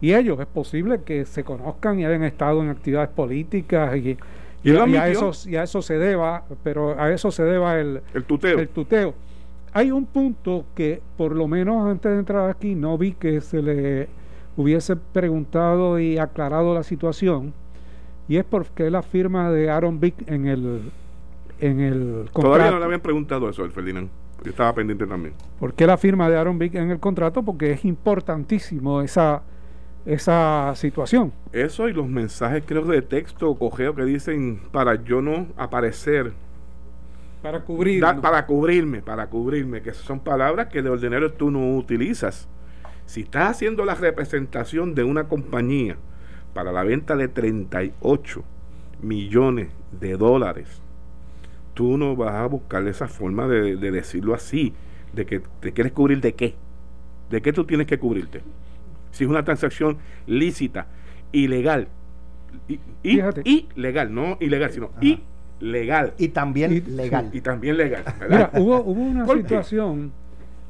y 0.00 0.14
ellos 0.14 0.40
es 0.40 0.46
posible 0.46 1.02
que 1.04 1.24
se 1.24 1.44
conozcan 1.44 2.00
y 2.00 2.04
hayan 2.04 2.24
estado 2.24 2.60
en 2.62 2.70
actividades 2.70 3.10
políticas 3.10 3.96
y, 3.96 4.18
y, 4.64 4.76
a, 4.76 5.08
eso, 5.08 5.30
y 5.48 5.54
a 5.54 5.62
eso 5.62 5.80
se 5.80 5.96
deba 5.96 6.44
pero 6.64 7.00
a 7.00 7.12
eso 7.12 7.30
se 7.30 7.44
deba 7.44 7.78
el, 7.78 8.00
el 8.14 8.24
tuteo, 8.24 8.58
el 8.58 8.68
tuteo 8.68 9.14
hay 9.72 9.90
un 9.90 10.06
punto 10.06 10.66
que, 10.74 11.02
por 11.16 11.34
lo 11.34 11.48
menos 11.48 11.88
antes 11.88 12.12
de 12.12 12.18
entrar 12.18 12.50
aquí, 12.50 12.74
no 12.74 12.98
vi 12.98 13.12
que 13.12 13.40
se 13.40 13.62
le 13.62 14.08
hubiese 14.56 14.96
preguntado 14.96 15.98
y 15.98 16.18
aclarado 16.18 16.74
la 16.74 16.82
situación, 16.82 17.54
y 18.28 18.36
es 18.36 18.44
porque 18.44 18.90
la 18.90 19.02
firma 19.02 19.50
de 19.50 19.70
Aaron 19.70 19.98
Vick 19.98 20.28
en 20.30 20.46
el, 20.46 20.90
en 21.60 21.80
el 21.80 22.28
contrato. 22.32 22.42
Todavía 22.42 22.70
no 22.70 22.78
le 22.78 22.84
habían 22.84 23.00
preguntado 23.00 23.48
eso 23.48 23.64
al 23.64 23.70
Ferdinand. 23.70 24.08
Yo 24.44 24.50
estaba 24.50 24.74
pendiente 24.74 25.06
también. 25.06 25.34
¿Por 25.60 25.72
qué 25.72 25.86
la 25.86 25.96
firma 25.96 26.28
de 26.28 26.36
Aaron 26.36 26.58
Vick 26.58 26.74
en 26.74 26.90
el 26.90 26.98
contrato? 26.98 27.42
Porque 27.42 27.70
es 27.70 27.84
importantísimo 27.84 29.00
esa, 29.00 29.42
esa 30.04 30.72
situación. 30.74 31.32
Eso 31.52 31.88
y 31.88 31.92
los 31.92 32.08
mensajes, 32.08 32.64
creo, 32.66 32.84
de 32.84 33.02
texto 33.02 33.48
o 33.48 33.58
cogeo 33.58 33.94
que 33.94 34.04
dicen 34.04 34.60
para 34.72 35.02
yo 35.02 35.22
no 35.22 35.46
aparecer 35.56 36.32
para 37.42 37.60
cubrir. 37.60 38.00
para 38.00 38.46
cubrirme, 38.46 39.02
para 39.02 39.26
cubrirme, 39.28 39.82
que 39.82 39.92
son 39.92 40.20
palabras 40.20 40.68
que 40.68 40.80
de 40.80 40.88
ordinario 40.88 41.32
tú 41.32 41.50
no 41.50 41.76
utilizas. 41.76 42.48
Si 43.06 43.22
estás 43.22 43.50
haciendo 43.50 43.84
la 43.84 43.96
representación 43.96 44.94
de 44.94 45.02
una 45.02 45.24
compañía 45.24 45.96
para 46.54 46.70
la 46.72 46.84
venta 46.84 47.16
de 47.16 47.28
38 47.28 48.44
millones 49.02 49.70
de 49.90 50.16
dólares, 50.16 50.80
tú 51.74 51.98
no 51.98 52.14
vas 52.14 52.34
a 52.34 52.46
buscar 52.46 52.86
esa 52.86 53.08
forma 53.08 53.48
de, 53.48 53.76
decirlo 53.76 54.34
así, 54.34 54.72
de 55.12 55.26
que 55.26 55.42
te 55.60 55.72
quieres 55.72 55.92
cubrir 55.92 56.20
de 56.20 56.34
qué. 56.34 56.54
¿De 57.28 57.42
qué 57.42 57.52
tú 57.52 57.64
tienes 57.64 57.86
que 57.86 57.98
cubrirte? 57.98 58.42
Si 59.10 59.24
es 59.24 59.30
una 59.30 59.44
transacción 59.44 59.98
lícita, 60.26 60.86
ilegal, 61.32 61.88
y, 62.68 62.78
y, 63.02 63.68
ilegal, 63.74 64.14
no 64.14 64.36
ilegal, 64.38 64.70
sino 64.70 64.90
y 65.00 65.22
legal. 65.62 66.12
Y 66.18 66.28
también 66.28 66.96
legal. 66.96 67.30
Y 67.32 67.40
también 67.40 67.76
legal. 67.76 68.04
Mira, 68.28 68.50
hubo, 68.54 68.82
una 68.82 69.26
situación, 69.34 70.12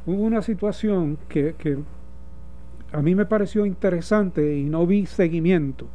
hubo 0.06 0.22
una 0.22 0.42
situación 0.42 1.18
que, 1.28 1.54
que 1.58 1.78
a 2.92 3.02
mí 3.02 3.14
me 3.14 3.24
pareció 3.24 3.66
interesante 3.66 4.56
y 4.56 4.64
no 4.64 4.86
vi 4.86 5.06
seguimiento. 5.06 5.88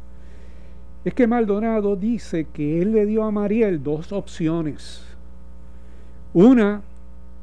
Es 1.04 1.14
que 1.14 1.26
Maldonado 1.26 1.96
dice 1.96 2.48
que 2.52 2.82
él 2.82 2.92
le 2.92 3.06
dio 3.06 3.22
a 3.24 3.30
Mariel 3.30 3.82
dos 3.82 4.12
opciones. 4.12 5.04
Una 6.34 6.82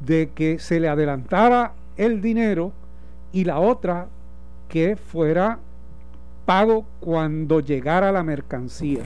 de 0.05 0.29
que 0.35 0.59
se 0.59 0.79
le 0.79 0.89
adelantara 0.89 1.73
el 1.95 2.21
dinero 2.21 2.73
y 3.31 3.45
la 3.45 3.59
otra 3.59 4.07
que 4.67 4.97
fuera 4.97 5.59
pago 6.45 6.85
cuando 6.99 7.61
llegara 7.61 8.11
la 8.11 8.23
mercancía 8.23 9.03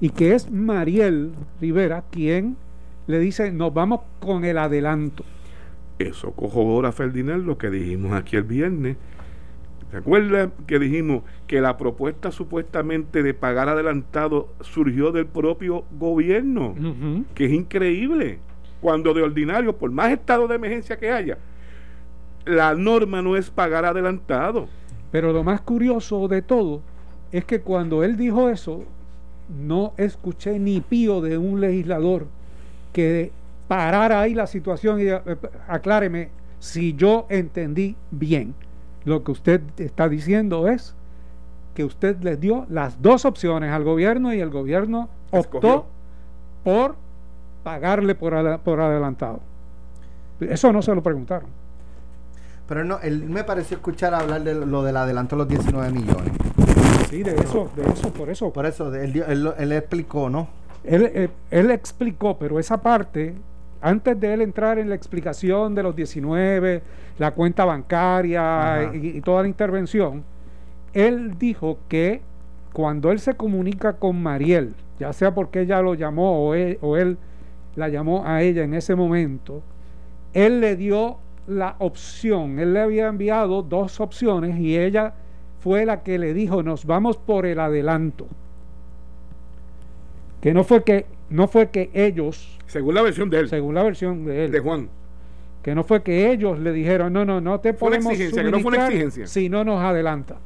y 0.00 0.10
que 0.10 0.34
es 0.34 0.50
Mariel 0.50 1.32
Rivera 1.60 2.04
quien 2.10 2.56
le 3.06 3.18
dice, 3.18 3.52
nos 3.52 3.74
vamos 3.74 4.00
con 4.20 4.44
el 4.44 4.58
adelanto. 4.58 5.24
Eso 5.98 6.34
ahora 6.38 6.92
Ferdinand, 6.92 7.44
lo 7.44 7.58
que 7.58 7.70
dijimos 7.70 8.12
aquí 8.12 8.36
el 8.36 8.44
viernes. 8.44 8.96
¿Se 9.90 9.96
acuerda 9.96 10.50
que 10.66 10.78
dijimos 10.78 11.24
que 11.48 11.60
la 11.60 11.76
propuesta 11.76 12.30
supuestamente 12.30 13.22
de 13.22 13.34
pagar 13.34 13.68
adelantado 13.68 14.48
surgió 14.60 15.10
del 15.10 15.26
propio 15.26 15.84
gobierno? 15.98 16.74
Que 17.34 17.46
es 17.46 17.52
increíble. 17.52 18.38
Cuando 18.80 19.12
de 19.12 19.22
ordinario, 19.22 19.76
por 19.76 19.90
más 19.90 20.12
estado 20.12 20.46
de 20.46 20.54
emergencia 20.54 20.96
que 20.96 21.10
haya, 21.10 21.38
la 22.46 22.74
norma 22.74 23.20
no 23.20 23.36
es 23.36 23.50
pagar 23.50 23.84
adelantado. 23.84 24.68
Pero 25.10 25.32
lo 25.32 25.42
más 25.42 25.60
curioso 25.60 26.28
de 26.28 26.40
todo 26.40 26.82
es 27.32 27.44
que 27.44 27.60
cuando 27.60 28.04
él 28.04 28.16
dijo 28.16 28.48
eso, 28.48 28.84
no 29.50 29.92
escuché 29.96 30.58
ni 30.58 30.80
pío 30.80 31.20
de 31.20 31.38
un 31.38 31.60
legislador 31.60 32.26
que 32.92 33.32
parara 33.68 34.20
ahí 34.20 34.34
la 34.34 34.46
situación 34.46 35.00
y 35.00 35.04
eh, 35.04 35.20
acláreme 35.68 36.30
si 36.58 36.94
yo 36.94 37.26
entendí 37.28 37.96
bien. 38.10 38.54
Lo 39.04 39.24
que 39.24 39.32
usted 39.32 39.62
está 39.78 40.08
diciendo 40.08 40.68
es 40.68 40.94
que 41.74 41.84
usted 41.84 42.20
les 42.22 42.38
dio 42.38 42.66
las 42.68 43.00
dos 43.00 43.24
opciones 43.24 43.72
al 43.72 43.84
gobierno 43.84 44.34
y 44.34 44.40
el 44.40 44.50
gobierno 44.50 45.08
optó 45.30 45.86
por 46.64 46.96
pagarle 47.62 48.14
por, 48.14 48.60
por 48.60 48.80
adelantado. 48.80 49.40
Eso 50.40 50.72
no 50.72 50.82
se 50.82 50.94
lo 50.94 51.02
preguntaron. 51.02 51.48
Pero 52.68 52.84
no, 52.84 53.00
él 53.00 53.24
me 53.28 53.44
pareció 53.44 53.76
escuchar 53.76 54.14
hablar 54.14 54.42
de 54.42 54.54
lo 54.54 54.82
del 54.82 54.96
adelanto 54.96 55.36
de 55.36 55.38
los 55.38 55.48
19 55.48 55.90
millones. 55.90 56.32
Sí, 57.10 57.24
de 57.24 57.34
eso, 57.34 57.68
de 57.74 57.90
eso, 57.90 58.12
por 58.12 58.30
eso. 58.30 58.52
Por 58.52 58.66
eso, 58.66 58.94
él, 58.94 59.24
él, 59.58 59.72
explicó, 59.72 60.30
¿no? 60.30 60.46
Él, 60.84 61.10
eh, 61.12 61.28
él, 61.50 61.72
explicó, 61.72 62.38
pero 62.38 62.60
esa 62.60 62.80
parte, 62.80 63.34
antes 63.80 64.18
de 64.20 64.32
él 64.32 64.42
entrar 64.42 64.78
en 64.78 64.88
la 64.88 64.94
explicación 64.94 65.74
de 65.74 65.82
los 65.82 65.96
19, 65.96 66.82
la 67.18 67.32
cuenta 67.32 67.64
bancaria 67.64 68.92
y, 68.94 69.20
toda 69.22 69.42
la 69.42 69.48
intervención, 69.48 70.22
él 70.92 71.36
dijo 71.36 71.78
que 71.88 72.22
cuando 72.72 73.10
él 73.10 73.18
se 73.18 73.34
comunica 73.34 73.94
con 73.94 74.22
Mariel, 74.22 74.76
ya 75.00 75.12
sea 75.12 75.34
porque 75.34 75.62
ella 75.62 75.82
lo 75.82 75.94
llamó 75.94 76.46
o 76.46 76.54
él, 76.54 76.78
o 76.80 76.96
él 76.96 77.18
la 77.74 77.88
llamó 77.88 78.24
a 78.24 78.42
ella 78.42 78.62
en 78.62 78.72
ese 78.72 78.94
momento, 78.94 79.62
él 80.32 80.60
le 80.60 80.76
dio 80.76 81.18
la 81.48 81.74
opción, 81.80 82.60
él 82.60 82.72
le 82.72 82.80
había 82.80 83.08
enviado 83.08 83.62
dos 83.62 83.98
opciones 83.98 84.60
y 84.60 84.78
ella 84.78 85.14
fue 85.60 85.84
la 85.84 86.02
que 86.02 86.18
le 86.18 86.34
dijo, 86.34 86.62
nos 86.62 86.84
vamos 86.84 87.16
por 87.16 87.46
el 87.46 87.60
adelanto. 87.60 88.26
Que 90.40 90.54
no 90.54 90.64
fue 90.64 90.82
que, 90.82 91.06
no 91.28 91.48
fue 91.48 91.70
que 91.70 91.90
ellos... 91.92 92.58
Según 92.66 92.94
la 92.94 93.02
versión 93.02 93.30
de 93.30 93.40
él. 93.40 93.48
Según 93.48 93.74
la 93.74 93.82
versión 93.82 94.24
de 94.24 94.46
él. 94.46 94.52
De 94.52 94.60
Juan. 94.60 94.88
Que 95.62 95.74
no 95.74 95.84
fue 95.84 96.02
que 96.02 96.30
ellos 96.30 96.58
le 96.58 96.72
dijeron, 96.72 97.12
no, 97.12 97.24
no, 97.24 97.40
no 97.40 97.60
te 97.60 97.74
podemos 97.74 98.12
exigencia, 98.12 98.42
que 98.42 98.50
no 98.50 98.60
fue 98.60 98.72
una 98.72 98.86
exigencia. 98.86 99.26
si 99.26 99.50
no 99.50 99.62
nos 99.62 99.82
adelanta. 99.82 100.36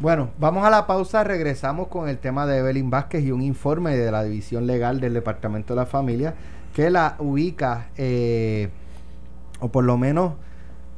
Bueno, 0.00 0.30
vamos 0.38 0.64
a 0.64 0.70
la 0.70 0.86
pausa, 0.88 1.22
regresamos 1.22 1.86
con 1.86 2.08
el 2.08 2.18
tema 2.18 2.46
de 2.46 2.58
Evelyn 2.58 2.90
Vázquez 2.90 3.22
y 3.22 3.30
un 3.30 3.42
informe 3.42 3.96
de 3.96 4.10
la 4.10 4.24
División 4.24 4.66
Legal 4.66 5.00
del 5.00 5.14
Departamento 5.14 5.74
de 5.74 5.80
la 5.80 5.86
Familia 5.86 6.34
que 6.74 6.90
la 6.90 7.16
ubica, 7.18 7.88
eh, 7.96 8.70
o 9.60 9.68
por 9.68 9.84
lo 9.84 9.98
menos 9.98 10.32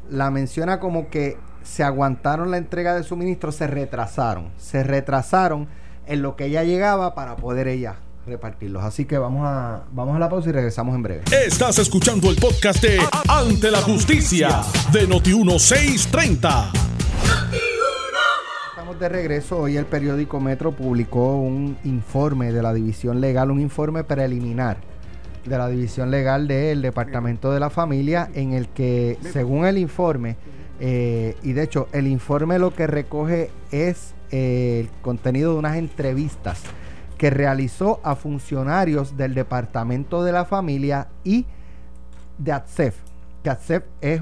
la 0.09 0.31
menciona 0.31 0.81
como 0.81 1.11
que 1.11 1.37
se 1.65 1.83
aguantaron 1.83 2.51
la 2.51 2.59
entrega 2.59 2.95
de 2.95 3.03
suministros, 3.03 3.57
se 3.57 3.67
retrasaron, 3.67 4.51
se 4.59 4.85
retrasaron 4.85 5.67
en 6.07 6.23
lo 6.23 6.37
que 6.37 6.47
ella 6.47 6.63
llegaba 6.63 7.15
para 7.15 7.37
poder 7.37 7.67
ella 7.67 7.97
repartirlos. 8.27 8.85
Así 8.85 9.07
que 9.07 9.19
vamos 9.19 9.47
a, 9.47 9.85
vamos 9.93 10.17
a 10.17 10.19
la 10.19 10.29
pausa 10.29 10.51
y 10.51 10.53
regresamos 10.53 10.95
en 10.95 11.03
breve. 11.03 11.25
Estás 11.47 11.79
escuchando 11.79 12.31
el 12.31 12.37
podcast 12.37 12.83
de 12.83 13.01
Ante 13.29 13.71
la 13.71 13.81
Justicia 13.83 14.61
de 14.93 15.09
Noti1630. 15.09 16.73
Estamos 18.71 19.01
de 19.01 19.09
regreso. 19.09 19.59
Hoy 19.59 19.77
el 19.77 19.87
periódico 19.87 20.41
Metro 20.41 20.73
publicó 20.73 21.37
un 21.37 21.77
informe 21.85 22.53
de 22.53 22.63
la 22.63 22.73
División 22.73 23.21
Legal, 23.21 23.51
un 23.51 23.61
informe 23.61 24.05
preliminar 24.05 24.77
de 25.45 25.59
la 25.59 25.69
División 25.69 26.11
Legal 26.11 26.49
del 26.49 26.81
Departamento 26.81 27.53
de 27.53 27.61
la 27.61 27.69
Familia, 27.69 28.31
en 28.35 28.53
el 28.53 28.69
que, 28.69 29.19
según 29.33 29.67
el 29.67 29.77
informe, 29.77 30.37
eh, 30.87 31.35
y 31.43 31.55
de 31.55 31.63
hecho 31.63 31.89
el 31.93 32.07
informe 32.07 32.59
lo 32.59 32.75
que 32.75 32.87
recoge 32.87 33.51
es 33.71 34.13
eh, 34.31 34.81
el 34.81 34.91
contenido 35.01 35.55
de 35.55 35.59
unas 35.59 35.79
entrevistas 35.79 36.63
que 37.17 37.31
realizó 37.31 38.01
a 38.03 38.17
funcionarios 38.17 39.17
del 39.17 39.33
Departamento 39.33 40.23
de 40.23 40.33
la 40.33 40.45
Familia 40.45 41.09
y 41.25 41.47
de 42.37 42.53
ATSEF, 42.53 42.97
que 43.43 43.49
ATSEF 43.49 43.85
es 44.03 44.21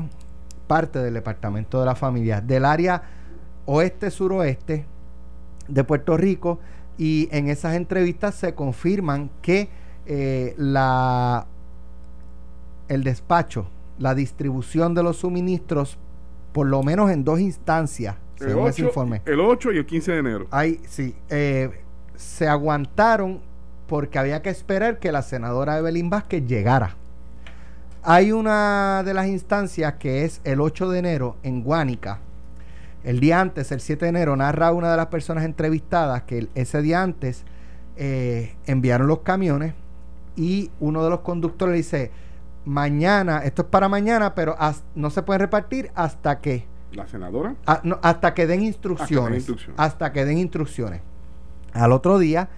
parte 0.68 1.00
del 1.00 1.14
Departamento 1.14 1.80
de 1.80 1.86
la 1.86 1.96
Familia, 1.96 2.40
del 2.40 2.64
área 2.64 3.02
oeste-suroeste 3.66 4.86
de 5.66 5.82
Puerto 5.82 6.16
Rico, 6.16 6.60
y 6.96 7.28
en 7.32 7.48
esas 7.48 7.74
entrevistas 7.74 8.36
se 8.36 8.54
confirman 8.54 9.30
que 9.42 9.68
eh, 10.06 10.54
la, 10.56 11.44
el 12.86 13.02
despacho, 13.02 13.66
la 13.98 14.14
distribución 14.14 14.94
de 14.94 15.02
los 15.02 15.16
suministros, 15.16 15.98
por 16.52 16.66
lo 16.66 16.82
menos 16.82 17.10
en 17.10 17.24
dos 17.24 17.40
instancias, 17.40 18.16
El 18.40 18.48
según 18.48 18.68
ese 18.68 18.82
8, 18.82 18.88
informe. 18.88 19.22
el 19.26 19.40
8 19.40 19.72
y 19.72 19.78
el 19.78 19.86
15 19.86 20.12
de 20.12 20.18
enero. 20.18 20.46
Hay, 20.50 20.80
sí, 20.86 21.14
eh, 21.30 21.70
se 22.16 22.46
aguantaron 22.48 23.40
porque 23.86 24.18
había 24.18 24.42
que 24.42 24.50
esperar 24.50 24.98
que 24.98 25.12
la 25.12 25.22
senadora 25.22 25.78
Evelyn 25.78 26.10
Vázquez 26.10 26.46
llegara. 26.46 26.96
Hay 28.02 28.32
una 28.32 29.02
de 29.04 29.14
las 29.14 29.26
instancias 29.28 29.94
que 29.94 30.24
es 30.24 30.40
el 30.44 30.60
8 30.60 30.90
de 30.90 30.98
enero 30.98 31.36
en 31.42 31.62
Guánica. 31.62 32.18
El 33.04 33.20
día 33.20 33.40
antes, 33.40 33.70
el 33.72 33.80
7 33.80 34.04
de 34.04 34.08
enero, 34.10 34.36
narra 34.36 34.72
una 34.72 34.90
de 34.90 34.96
las 34.96 35.06
personas 35.06 35.44
entrevistadas 35.44 36.22
que 36.22 36.48
ese 36.54 36.82
día 36.82 37.02
antes 37.02 37.44
eh, 37.96 38.54
enviaron 38.66 39.06
los 39.06 39.20
camiones 39.20 39.74
y 40.36 40.70
uno 40.80 41.04
de 41.04 41.10
los 41.10 41.20
conductores 41.20 41.72
le 41.72 41.76
dice, 41.78 42.10
mañana, 42.64 43.38
esto 43.38 43.62
es 43.62 43.68
para 43.68 43.88
mañana, 43.88 44.34
pero 44.34 44.56
no 44.94 45.10
se 45.10 45.22
puede 45.22 45.38
repartir 45.38 45.90
hasta 45.94 46.40
que 46.40 46.66
La 46.92 47.06
senadora. 47.06 47.56
Ah, 47.66 47.80
no, 47.84 47.98
hasta 48.02 48.34
que 48.34 48.46
den 48.46 48.62
instrucciones. 48.62 49.38
instrucciones. 49.38 49.80
Hasta 49.80 50.12
que 50.12 50.24
den 50.24 50.38
instrucciones. 50.38 51.00
Al 51.72 51.92
otro 51.92 52.18
día 52.18 52.50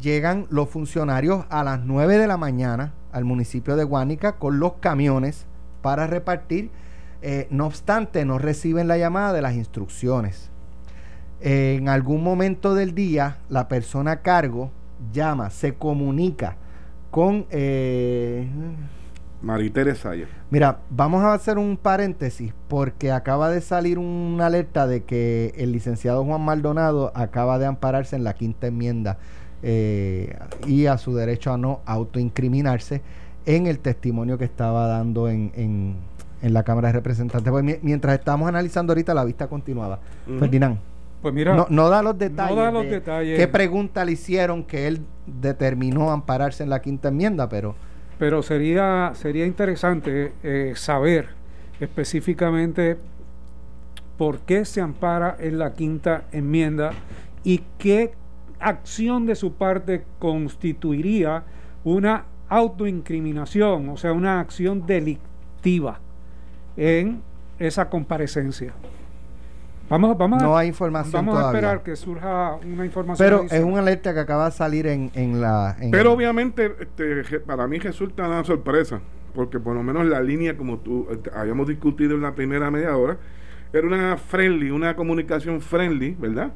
llegan 0.00 0.46
los 0.50 0.68
funcionarios 0.68 1.46
a 1.48 1.64
las 1.64 1.80
9 1.80 2.18
de 2.18 2.26
la 2.26 2.36
mañana 2.36 2.92
al 3.12 3.24
municipio 3.24 3.76
de 3.76 3.84
Guánica 3.84 4.36
con 4.36 4.60
los 4.60 4.74
camiones 4.74 5.46
para 5.80 6.06
repartir. 6.06 6.70
Eh, 7.22 7.48
no 7.50 7.66
obstante, 7.66 8.24
no 8.24 8.38
reciben 8.38 8.86
la 8.86 8.98
llamada 8.98 9.32
de 9.32 9.42
las 9.42 9.54
instrucciones. 9.54 10.50
en 11.40 11.88
algún 11.88 12.24
momento 12.24 12.74
del 12.74 12.94
día, 12.96 13.38
la 13.48 13.68
persona 13.68 14.10
a 14.10 14.22
cargo 14.22 14.72
llama, 15.12 15.50
se 15.50 15.74
comunica 15.74 16.56
con... 17.10 17.46
eh, 17.50 18.46
Maritere 19.42 19.94
Saya. 19.94 20.26
Mira, 20.50 20.78
vamos 20.90 21.22
a 21.22 21.32
hacer 21.32 21.58
un 21.58 21.76
paréntesis 21.76 22.52
porque 22.66 23.12
acaba 23.12 23.50
de 23.50 23.60
salir 23.60 23.98
una 23.98 24.46
alerta 24.46 24.86
de 24.86 25.04
que 25.04 25.52
el 25.56 25.70
licenciado 25.72 26.24
Juan 26.24 26.40
Maldonado 26.40 27.12
acaba 27.14 27.58
de 27.58 27.66
ampararse 27.66 28.16
en 28.16 28.24
la 28.24 28.34
quinta 28.34 28.66
enmienda 28.66 29.18
eh, 29.62 30.36
y 30.66 30.86
a 30.86 30.98
su 30.98 31.14
derecho 31.14 31.52
a 31.52 31.58
no 31.58 31.80
autoincriminarse 31.86 33.00
en 33.46 33.66
el 33.66 33.78
testimonio 33.78 34.38
que 34.38 34.44
estaba 34.44 34.86
dando 34.88 35.28
en, 35.28 35.52
en- 35.54 35.94
en 36.42 36.52
la 36.54 36.62
Cámara 36.62 36.88
de 36.88 36.92
Representantes. 36.92 37.50
Pues 37.50 37.64
mi- 37.64 37.76
mientras 37.82 38.16
estamos 38.18 38.48
analizando 38.48 38.92
ahorita, 38.92 39.12
la 39.14 39.24
vista 39.24 39.48
continuaba. 39.48 39.98
Ferdinand, 40.38 40.78
Pues 41.22 41.34
mira, 41.34 41.54
no, 41.54 41.66
no 41.68 41.88
da 41.88 42.00
los 42.02 42.16
detalles. 42.18 42.56
da 42.56 42.70
los 42.70 42.84
de 42.84 42.90
detalles. 42.90 43.38
¿Qué 43.38 43.48
pregunta 43.48 44.04
le 44.04 44.12
hicieron 44.12 44.62
que 44.64 44.86
él 44.86 45.00
determinó 45.26 46.10
ampararse 46.12 46.62
en 46.62 46.70
la 46.70 46.80
quinta 46.80 47.08
enmienda? 47.08 47.48
Pero 47.48 47.74
pero 48.18 48.42
sería, 48.42 49.12
sería 49.14 49.46
interesante 49.46 50.32
eh, 50.42 50.72
saber 50.76 51.28
específicamente 51.80 52.96
por 54.16 54.40
qué 54.40 54.64
se 54.64 54.80
ampara 54.80 55.36
en 55.38 55.58
la 55.58 55.74
quinta 55.74 56.24
enmienda 56.32 56.90
y 57.44 57.62
qué 57.78 58.12
acción 58.58 59.26
de 59.26 59.36
su 59.36 59.52
parte 59.54 60.04
constituiría 60.18 61.44
una 61.84 62.24
autoincriminación, 62.48 63.88
o 63.88 63.96
sea, 63.96 64.12
una 64.12 64.40
acción 64.40 64.86
delictiva 64.86 66.00
en 66.76 67.22
esa 67.58 67.88
comparecencia. 67.88 68.72
Vamos, 69.88 70.18
vamos, 70.18 70.42
no 70.42 70.54
a, 70.56 70.60
hay 70.60 70.68
información 70.68 71.24
vamos 71.24 71.42
a 71.42 71.46
esperar 71.46 71.82
que 71.82 71.96
surja 71.96 72.56
una 72.56 72.84
información. 72.84 73.46
Pero 73.46 73.46
es 73.50 73.64
una 73.64 73.78
alerta 73.80 74.12
que 74.12 74.20
acaba 74.20 74.46
de 74.46 74.50
salir 74.52 74.86
en, 74.86 75.10
en 75.14 75.40
la... 75.40 75.76
en- 75.80 75.90
Pero 75.90 76.12
obviamente 76.12 76.74
este, 76.80 77.40
para 77.40 77.66
mí 77.66 77.78
resulta 77.78 78.26
una 78.26 78.44
sorpresa, 78.44 79.00
porque 79.34 79.58
por 79.58 79.74
lo 79.74 79.82
menos 79.82 80.04
la 80.06 80.20
línea 80.20 80.56
como 80.56 80.78
tú 80.78 81.06
este, 81.10 81.30
habíamos 81.34 81.68
discutido 81.68 82.14
en 82.16 82.22
la 82.22 82.34
primera 82.34 82.70
media 82.70 82.94
hora, 82.96 83.16
era 83.72 83.86
una 83.86 84.16
friendly, 84.18 84.70
una 84.70 84.94
comunicación 84.94 85.60
friendly, 85.62 86.14
¿verdad? 86.18 86.52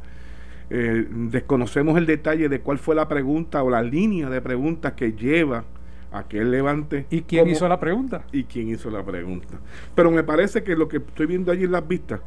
Eh, 0.70 1.06
desconocemos 1.10 1.96
el 1.98 2.06
detalle 2.06 2.48
de 2.48 2.60
cuál 2.60 2.78
fue 2.78 2.94
la 2.94 3.08
pregunta 3.08 3.62
o 3.62 3.70
la 3.70 3.82
línea 3.82 4.28
de 4.30 4.40
preguntas 4.40 4.92
que 4.92 5.12
lleva 5.12 5.64
a 6.10 6.24
que 6.24 6.38
él 6.38 6.50
levante. 6.50 7.06
¿Y 7.10 7.22
quién 7.22 7.44
como- 7.44 7.52
hizo 7.52 7.68
la 7.68 7.80
pregunta? 7.80 8.22
y 8.32 8.44
quién 8.44 8.68
hizo 8.68 8.90
la 8.90 9.02
pregunta. 9.02 9.54
Pero 9.94 10.10
me 10.10 10.22
parece 10.22 10.62
que 10.62 10.76
lo 10.76 10.88
que 10.88 10.98
estoy 10.98 11.26
viendo 11.26 11.50
allí 11.52 11.64
en 11.64 11.72
las 11.72 11.86
vistas, 11.88 12.20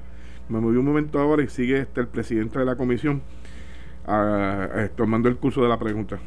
me 0.50 0.60
moví 0.60 0.78
un 0.78 0.86
momento 0.86 1.20
ahora 1.20 1.44
y 1.44 1.48
sigue 1.48 1.80
este 1.80 2.02
el 2.02 2.08
presidente 2.08 2.60
de 2.60 2.66
la 2.66 2.76
comisión 2.76 3.22
ah, 4.08 4.68
eh, 4.76 4.90
tomando 4.96 5.30
el 5.30 5.38
curso 5.38 5.62
de 5.64 5.70
la 5.70 5.78
pregunta. 5.80 6.18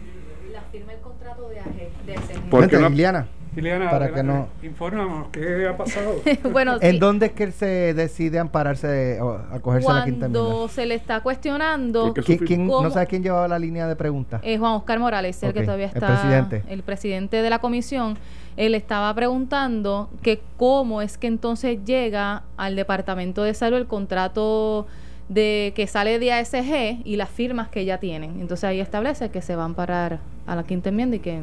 La 0.53 0.63
firma 0.73 0.93
el 0.93 1.01
contrato 1.01 1.49
de 1.49 1.61
AG, 1.61 1.67
de. 2.07 2.15
¿Por 2.51 2.61
qué 2.69 2.77
Vente, 2.77 2.81
no? 2.81 2.89
Liliana, 2.91 3.29
Liliana, 3.55 3.91
Para 3.91 4.13
que 4.13 4.23
no- 4.23 4.49
infórmanos 4.63 5.29
qué 5.33 5.67
ha 5.69 5.77
pasado. 5.77 6.17
bueno, 6.53 6.77
¿en 6.81 6.93
sí, 6.95 6.99
dónde 6.99 7.27
es 7.27 7.33
que 7.33 7.45
él 7.45 7.53
se 7.53 7.95
decide 7.95 8.39
ampararse 8.39 9.21
o 9.21 9.33
acogerse 9.53 9.91
a 9.91 9.95
la 9.95 10.05
quinta 10.05 10.27
enmienda? 10.27 10.41
cuando 10.49 10.69
se 10.69 10.87
le 10.87 10.95
está 10.95 11.21
cuestionando, 11.21 12.07
Porque 12.07 12.23
¿Qui- 12.23 12.39
su 12.39 12.45
quién-. 12.45 12.67
¿No 12.67 12.91
sabe 12.91 13.07
quién 13.07 13.23
llevaba 13.23 13.47
la 13.49 13.59
línea 13.59 13.87
de 13.87 13.97
preguntas? 13.97 14.41
eh, 14.45 14.59
Juan 14.59 14.73
Oscar 14.73 14.99
Morales, 14.99 15.43
el 15.43 15.51
Ok, 15.51 15.55
que 15.57 15.63
todavía 15.65 15.87
el 15.87 15.93
está, 15.95 16.07
presidente. 16.07 16.63
el 16.69 16.83
presidente 16.83 17.43
de 17.43 17.51
la 17.51 17.59
comisión, 17.59 18.17
él 18.59 18.75
estaba 18.75 19.14
preguntando 19.14 20.11
que 20.21 20.40
cómo 20.57 21.01
es 21.01 21.16
que 21.16 21.29
entonces 21.29 21.79
llega 21.85 22.42
al 22.57 22.75
Departamento 22.75 23.44
de 23.44 23.55
Salud 23.55 23.79
el 23.79 23.87
contrato 23.87 24.88
de 25.29 25.73
que 25.77 25.87
sale 25.87 26.18
de 26.18 26.33
ASG 26.33 27.07
y 27.07 27.14
las 27.14 27.29
firmas 27.29 27.68
que 27.68 27.85
ya 27.85 27.99
tienen. 27.99 28.40
Entonces 28.40 28.64
ahí 28.64 28.81
establece 28.81 29.31
que 29.31 29.42
se 29.42 29.55
van 29.55 29.73
a 29.73 29.77
parar 29.77 30.18
a 30.44 30.57
la 30.57 30.64
quinta 30.64 30.88
enmienda 30.88 31.14
y 31.14 31.21
que 31.21 31.40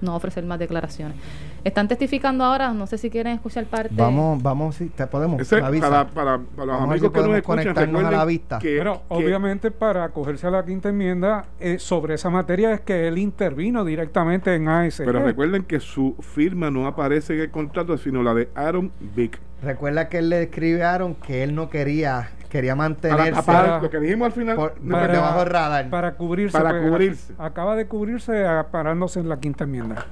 no 0.00 0.16
ofrecer 0.16 0.44
más 0.44 0.58
declaraciones. 0.58 1.16
Están 1.64 1.88
testificando 1.88 2.44
ahora, 2.44 2.72
no 2.74 2.86
sé 2.86 2.98
si 2.98 3.08
quieren 3.08 3.32
escuchar 3.32 3.64
parte. 3.64 3.88
Vamos, 3.94 4.42
vamos, 4.42 4.74
si 4.76 4.90
te 4.90 5.06
podemos. 5.06 5.40
Ese, 5.40 5.56
avisa. 5.62 5.88
para, 5.88 6.04
para, 6.08 6.38
para 6.38 6.66
los 6.66 6.66
Vamos 6.66 6.90
amigos 6.90 7.08
si 7.08 7.12
que 7.14 7.20
nos 7.28 7.36
escuchan, 7.38 7.42
conectarnos 7.64 8.04
a 8.04 8.10
la 8.10 8.24
vista. 8.26 8.58
que- 8.58 8.76
Pero 8.76 8.92
que- 9.08 9.14
obviamente 9.14 9.70
para 9.70 10.04
acogerse 10.04 10.46
a 10.46 10.50
la 10.50 10.62
quinta 10.64 10.90
enmienda 10.90 11.46
eh, 11.58 11.78
sobre 11.78 12.14
esa 12.14 12.28
materia 12.28 12.74
es 12.74 12.80
que 12.82 13.08
él 13.08 13.16
intervino 13.16 13.82
directamente 13.82 14.54
en 14.54 14.68
ASG. 14.68 15.06
pero 15.06 15.24
recuerden 15.24 15.62
que 15.64 15.80
su 15.80 16.14
firma 16.20 16.70
no 16.70 16.86
aparece 16.86 17.34
en 17.34 17.40
el 17.40 17.50
contrato, 17.50 17.96
sino 17.96 18.22
la 18.22 18.34
de 18.34 18.50
Aaron 18.54 18.92
Vick. 19.16 19.40
Recuerda 19.62 20.10
que 20.10 20.18
él 20.18 20.28
le 20.28 20.42
escribe 20.42 20.84
a 20.84 20.92
Aaron 20.92 21.14
que 21.14 21.42
él 21.44 21.54
no 21.54 21.70
quería, 21.70 22.28
quería 22.50 22.76
Para 22.76 22.88
mantenerse 22.90 23.32
tapar 23.32 23.82
lo 23.82 23.88
que 23.88 24.00
dijimos 24.00 24.26
al 24.26 24.32
final. 24.32 24.56
por- 24.56 24.74
no, 24.82 24.98
por 24.98 25.10
debajo 25.10 25.38
del 25.38 25.48
radar. 25.48 25.88
para 25.88 26.14
cubrirse. 26.14 26.58
Para 26.58 26.70
pues, 26.72 26.90
cubrirse. 26.90 27.32
Acaba 27.38 27.74
de 27.74 27.86
cubrirse 27.86 28.44
parándose 28.70 29.20
en 29.20 29.30
la 29.30 29.40
quinta 29.40 29.64
enmienda. 29.64 30.04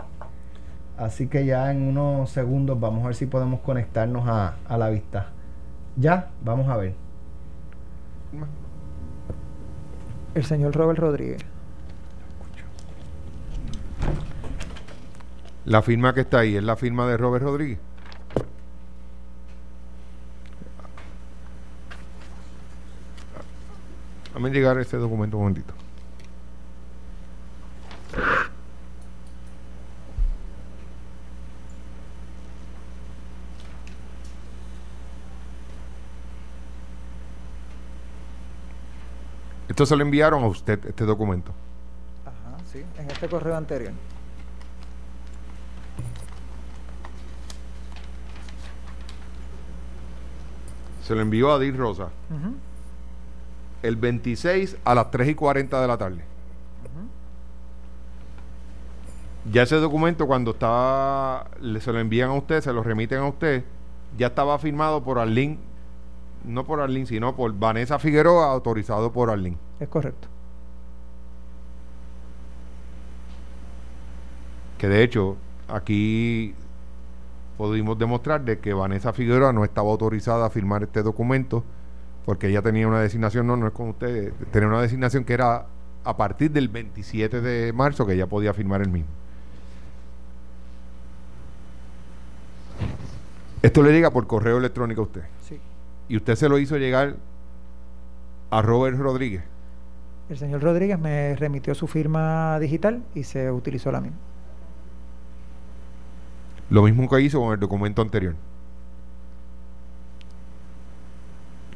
Así 1.03 1.27
que 1.27 1.45
ya 1.45 1.73
en 1.73 1.83
unos 1.83 2.31
segundos 2.31 2.79
vamos 2.79 3.03
a 3.03 3.07
ver 3.09 3.17
si 3.17 3.27
podemos 3.27 3.59
conectarnos 3.59 4.29
a, 4.29 4.55
a 4.69 4.79
la 4.79 4.89
vista. 4.89 5.31
Ya, 5.97 6.31
vamos 6.45 6.69
a 6.69 6.77
ver. 6.77 6.95
El 10.37 10.45
señor 10.45 10.77
Robert 10.77 11.01
Rodríguez. 11.01 11.45
La 15.65 15.83
firma 15.83 16.15
que 16.15 16.21
está 16.21 16.39
ahí 16.39 16.55
es 16.55 16.63
la 16.63 16.77
firma 16.77 17.09
de 17.09 17.17
Robert 17.17 17.45
Rodríguez. 17.45 17.81
Déjame 24.27 24.51
llegar 24.51 24.79
este 24.79 24.99
documento 24.99 25.37
un 25.37 25.43
momentito. 25.43 25.75
Esto 39.73 39.87
se 39.87 39.97
lo 39.97 40.03
enviaron 40.03 40.45
a 40.45 40.49
usted, 40.49 40.85
este 40.85 41.07
documento. 41.07 41.51
Ajá, 42.27 42.59
sí, 42.71 42.85
en 42.99 43.11
este 43.11 43.27
correo 43.27 43.57
anterior. 43.57 43.93
Se 51.03 51.15
lo 51.15 51.21
envió 51.21 51.51
a 51.53 51.57
Adil 51.57 51.77
Rosa 51.77 52.09
el 53.83 53.97
26 53.97 54.77
a 54.85 54.95
las 54.95 55.11
3 55.11 55.31
y 55.31 55.35
40 55.35 55.81
de 55.81 55.89
la 55.89 55.99
tarde. 55.99 56.25
Ya 59.51 59.63
ese 59.63 59.75
documento 59.77 60.29
cuando 60.29 60.53
estaba, 60.53 61.47
le- 61.61 61.81
se 61.81 61.93
lo 61.93 61.99
envían 61.99 62.31
a 62.31 62.35
usted, 62.35 62.61
se 62.61 62.73
lo 62.73 62.85
remiten 62.85 63.19
a 63.19 63.27
usted, 63.27 63.65
ya 64.17 64.29
estaba 64.29 64.57
firmado 64.61 65.03
por 65.03 65.19
Arlín, 65.19 65.59
no 66.45 66.65
por 66.65 66.81
Arlín, 66.81 67.07
sino 67.07 67.35
por 67.37 67.53
Vanessa 67.59 67.99
Figueroa, 67.99 68.51
autorizado 68.51 69.13
por 69.13 69.31
Arlín. 69.31 69.59
Es 69.81 69.89
correcto. 69.89 70.29
Que 74.79 74.89
de 74.89 75.03
hecho, 75.03 75.37
aquí 75.69 76.55
pudimos 77.57 77.99
demostrar 77.99 78.45
de 78.45 78.59
que 78.59 78.75
Vanessa 78.75 79.13
Figueroa 79.13 79.53
no 79.53 79.65
estaba 79.65 79.91
autorizada 79.91 80.47
a 80.47 80.51
firmar 80.51 80.83
este 80.83 81.03
documento 81.03 81.63
porque 82.25 82.49
ella 82.49 82.63
tenía 82.63 82.87
una 82.87 83.01
designación, 83.01 83.47
no, 83.47 83.57
no 83.57 83.67
es 83.67 83.73
con 83.73 83.91
usted, 83.91 84.33
tenía 84.51 84.69
una 84.69 84.81
designación 84.81 85.25
que 85.25 85.35
era 85.35 85.67
a 86.05 86.17
partir 86.17 86.51
del 86.51 86.69
27 86.69 87.41
de 87.41 87.73
marzo 87.73 88.07
que 88.07 88.15
ella 88.15 88.27
podía 88.27 88.55
firmar 88.55 88.81
el 88.83 88.89
mismo. 88.89 89.11
Esto 93.63 93.83
le 93.83 93.93
llega 93.93 94.11
por 94.11 94.27
correo 94.27 94.59
electrónico 94.59 95.03
a 95.03 95.05
usted. 95.05 95.23
Y 96.09 96.17
usted 96.17 96.35
se 96.35 96.49
lo 96.49 96.59
hizo 96.59 96.77
llegar 96.77 97.17
a 98.51 98.63
Robert 98.63 98.99
Rodríguez. 98.99 99.43
El 100.29 100.39
señor 100.39 100.63
Rodríguez 100.63 100.99
me 100.99 101.35
remitió 101.37 101.75
su 101.75 101.87
firma 101.87 102.59
digital 102.59 103.03
y 103.15 103.25
se 103.25 103.51
utilizó 103.51 103.91
la 103.93 104.01
misma. 104.01 104.19
Lo 106.71 106.83
mismo 106.83 107.09
que 107.09 107.21
hizo 107.21 107.41
con 107.41 107.53
el 107.53 107.61
documento 107.61 108.01
anterior. 108.03 108.35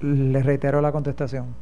Le 0.01 0.43
reitero 0.43 0.81
la 0.81 0.93
contestación. 0.93 1.55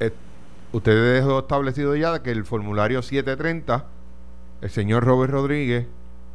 Eh, 0.00 0.12
usted 0.72 1.14
dejó 1.14 1.40
establecido 1.40 1.96
ya 1.96 2.22
que 2.22 2.30
el 2.30 2.44
formulario 2.44 3.02
730, 3.02 3.84
el 4.60 4.70
señor 4.70 5.04
Robert 5.04 5.32
Rodríguez 5.32 5.86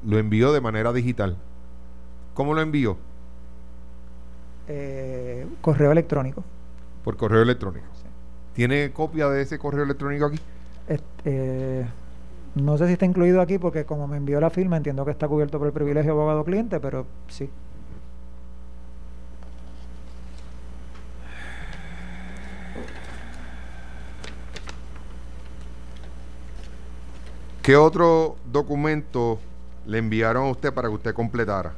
lo 0.07 0.17
envió 0.17 0.53
de 0.53 0.61
manera 0.61 0.93
digital. 0.93 1.35
¿Cómo 2.33 2.53
lo 2.53 2.61
envió? 2.61 2.97
Eh, 4.69 5.45
correo 5.59 5.91
electrónico. 5.91 6.43
Por 7.03 7.17
correo 7.17 7.41
electrónico. 7.41 7.85
Sí. 7.93 8.07
¿Tiene 8.53 8.91
copia 8.93 9.27
de 9.29 9.41
ese 9.41 9.59
correo 9.59 9.83
electrónico 9.83 10.25
aquí? 10.25 10.39
Eh, 11.25 11.85
no 12.55 12.77
sé 12.77 12.87
si 12.87 12.93
está 12.93 13.05
incluido 13.05 13.41
aquí 13.41 13.57
porque 13.57 13.83
como 13.83 14.07
me 14.07 14.15
envió 14.15 14.39
la 14.39 14.49
firma 14.49 14.77
entiendo 14.77 15.03
que 15.03 15.11
está 15.11 15.27
cubierto 15.27 15.57
por 15.59 15.67
el 15.67 15.73
privilegio 15.73 16.13
abogado 16.13 16.45
cliente, 16.45 16.79
pero 16.79 17.05
sí. 17.27 17.49
¿Qué 27.61 27.75
otro 27.75 28.37
documento 28.49 29.39
le 29.87 29.97
enviaron 29.97 30.47
a 30.47 30.51
usted 30.51 30.73
para 30.73 30.89
que 30.89 30.95
usted 30.95 31.13
completara? 31.13 31.73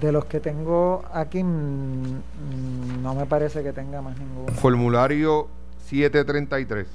De 0.00 0.12
los 0.12 0.26
que 0.26 0.40
tengo 0.40 1.04
aquí, 1.12 1.42
mm, 1.42 1.46
mm, 1.46 3.02
no 3.02 3.14
me 3.14 3.26
parece 3.26 3.62
que 3.62 3.72
tenga 3.72 4.02
más 4.02 4.16
ninguno. 4.18 4.52
Formulario 4.52 5.48
733. 5.86 6.86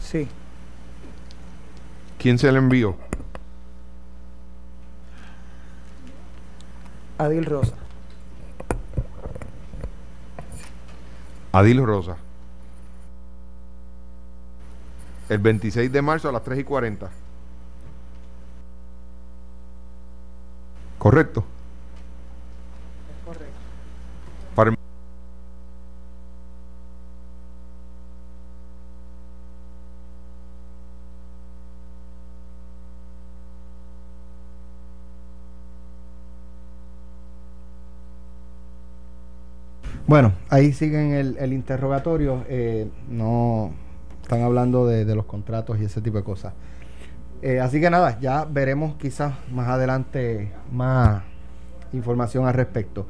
Sí, 0.00 0.28
¿Quién 2.18 2.38
se 2.38 2.50
le 2.50 2.58
envió? 2.58 2.96
Adil 7.18 7.44
Rosa. 7.46 7.74
Adil 11.52 11.84
Rosa. 11.84 12.16
El 15.28 15.38
26 15.38 15.90
de 15.90 16.02
marzo 16.02 16.28
a 16.28 16.32
las 16.32 16.42
3 16.44 16.58
y 16.60 16.64
40. 16.64 17.10
Correcto. 20.98 21.44
Correcto. 23.24 23.46
Para 24.54 24.70
el- 24.70 24.76
Bueno, 40.06 40.32
ahí 40.50 40.72
siguen 40.72 41.12
el, 41.12 41.36
el 41.38 41.52
interrogatorio. 41.52 42.44
eh, 42.48 42.88
no 43.08 43.72
están 44.26 44.42
hablando 44.42 44.86
de, 44.88 45.14
los 45.14 45.24
contratos 45.24 45.78
y 45.80 45.84
ese 45.84 46.00
tipo 46.00 46.18
de 46.18 46.24
cosas. 46.24 46.52
Eh, 47.42 47.60
así 47.60 47.80
que 47.80 47.90
nada, 47.90 48.18
ya 48.18 48.44
veremos 48.44 48.96
quizás 48.96 49.34
más 49.52 49.68
adelante 49.68 50.52
más 50.72 51.22
información 51.92 52.46
al 52.46 52.54
respecto. 52.54 53.06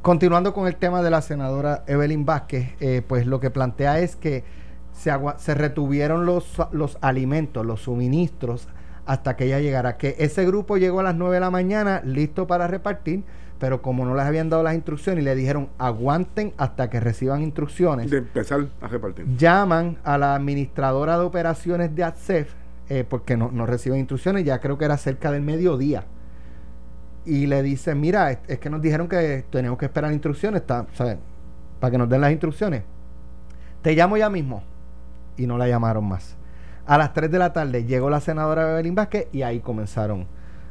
Continuando 0.00 0.54
con 0.54 0.66
el 0.66 0.76
tema 0.76 1.02
de 1.02 1.10
la 1.10 1.20
senadora 1.20 1.84
Evelyn 1.86 2.24
Vázquez, 2.24 2.70
eh, 2.80 3.02
pues 3.06 3.26
lo 3.26 3.38
que 3.38 3.50
plantea 3.50 3.98
es 3.98 4.16
que 4.16 4.44
se 4.92 5.54
retuvieron 5.54 6.24
los, 6.24 6.56
los 6.72 6.96
alimentos, 7.02 7.66
los 7.66 7.82
suministros, 7.82 8.68
hasta 9.04 9.36
que 9.36 9.44
ella 9.44 9.60
llegara. 9.60 9.98
Que 9.98 10.16
ese 10.18 10.46
grupo 10.46 10.78
llegó 10.78 11.00
a 11.00 11.02
las 11.02 11.16
9 11.16 11.34
de 11.34 11.40
la 11.40 11.50
mañana 11.50 12.00
listo 12.02 12.46
para 12.46 12.66
repartir, 12.66 13.24
pero 13.58 13.80
como 13.82 14.04
no 14.04 14.14
les 14.14 14.24
habían 14.24 14.50
dado 14.50 14.62
las 14.62 14.74
instrucciones 14.74 15.22
y 15.22 15.24
le 15.24 15.34
dijeron 15.34 15.68
aguanten 15.78 16.52
hasta 16.56 16.90
que 16.90 17.00
reciban 17.00 17.42
instrucciones, 17.42 18.10
De 18.10 18.18
empezar 18.18 18.66
a 18.80 18.88
repartir. 18.88 19.26
llaman 19.36 19.96
a 20.04 20.18
la 20.18 20.34
administradora 20.34 21.16
de 21.18 21.24
operaciones 21.24 21.94
de 21.94 22.04
ATSEF 22.04 22.52
eh, 22.90 23.04
porque 23.08 23.36
no, 23.36 23.50
no 23.50 23.64
reciben 23.66 23.98
instrucciones, 24.00 24.44
ya 24.44 24.60
creo 24.60 24.76
que 24.76 24.84
era 24.84 24.96
cerca 24.98 25.30
del 25.30 25.42
mediodía. 25.42 26.04
Y 27.24 27.46
le 27.46 27.62
dicen, 27.62 27.98
mira, 28.00 28.30
es, 28.32 28.38
es 28.48 28.58
que 28.58 28.68
nos 28.68 28.82
dijeron 28.82 29.08
que 29.08 29.44
tenemos 29.50 29.78
que 29.78 29.86
esperar 29.86 30.12
instrucciones, 30.12 30.60
está, 30.60 30.86
¿sabes? 30.92 31.16
Para 31.80 31.90
que 31.92 31.96
nos 31.98 32.08
den 32.10 32.20
las 32.20 32.30
instrucciones. 32.32 32.82
Te 33.80 33.94
llamo 33.94 34.18
ya 34.18 34.28
mismo. 34.28 34.62
Y 35.38 35.46
no 35.46 35.56
la 35.56 35.66
llamaron 35.66 36.06
más. 36.06 36.36
A 36.86 36.98
las 36.98 37.14
3 37.14 37.30
de 37.30 37.38
la 37.38 37.52
tarde 37.54 37.84
llegó 37.86 38.10
la 38.10 38.20
senadora 38.20 38.72
Evelyn 38.72 38.94
Vázquez 38.94 39.28
y 39.32 39.40
ahí 39.40 39.60
comenzaron 39.60 40.26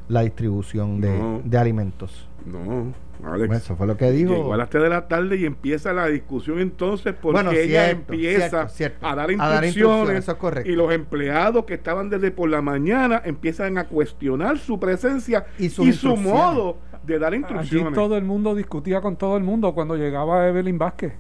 la 0.07 0.21
distribución 0.21 1.01
de, 1.01 1.17
No. 1.17 1.41
de 1.43 1.57
alimentos. 1.57 2.27
No, 2.45 2.93
Alex. 3.23 3.47
Bueno, 3.47 3.53
eso 3.55 3.75
fue 3.75 3.87
lo 3.87 3.95
que 3.97 4.11
dijo. 4.11 4.33
Llegó 4.33 4.53
a 4.53 4.57
las 4.57 4.69
3 4.69 4.83
de 4.83 4.89
la 4.89 5.07
tarde 5.07 5.37
y 5.37 5.45
empieza 5.45 5.93
la 5.93 6.07
discusión 6.07 6.59
entonces 6.59 7.13
porque 7.13 7.41
Bueno, 7.43 7.51
ella 7.51 7.89
empieza 7.89 8.67
cierto, 8.67 8.69
cierto. 8.69 9.07
a 9.07 9.15
dar 9.15 9.29
A 9.29 9.33
instrucciones, 9.33 9.55
dar 9.55 9.65
instrucciones, 9.65 10.23
eso 10.23 10.31
es 10.33 10.37
correcto. 10.37 10.69
y 10.71 10.75
los 10.75 10.91
empleados 10.93 11.65
que 11.65 11.73
estaban 11.75 12.09
desde 12.09 12.31
por 12.31 12.49
la 12.49 12.61
mañana 12.61 13.21
empiezan 13.23 13.77
a 13.77 13.85
cuestionar 13.85 14.57
su 14.57 14.79
presencia 14.79 15.45
Y 15.57 15.69
su 15.69 15.85
modo 16.17 16.77
de 17.03 17.19
dar 17.19 17.33
Allí 17.33 17.41
instrucciones. 17.41 17.93
todo 17.93 18.17
el 18.17 18.23
mundo 18.25 18.55
discutía 18.55 18.99
con 19.01 19.15
todo 19.15 19.37
el 19.37 19.43
mundo 19.43 19.73
cuando 19.73 19.95
llegaba 19.95 20.47
Evelyn 20.47 20.77
Vázquez. 20.77 21.13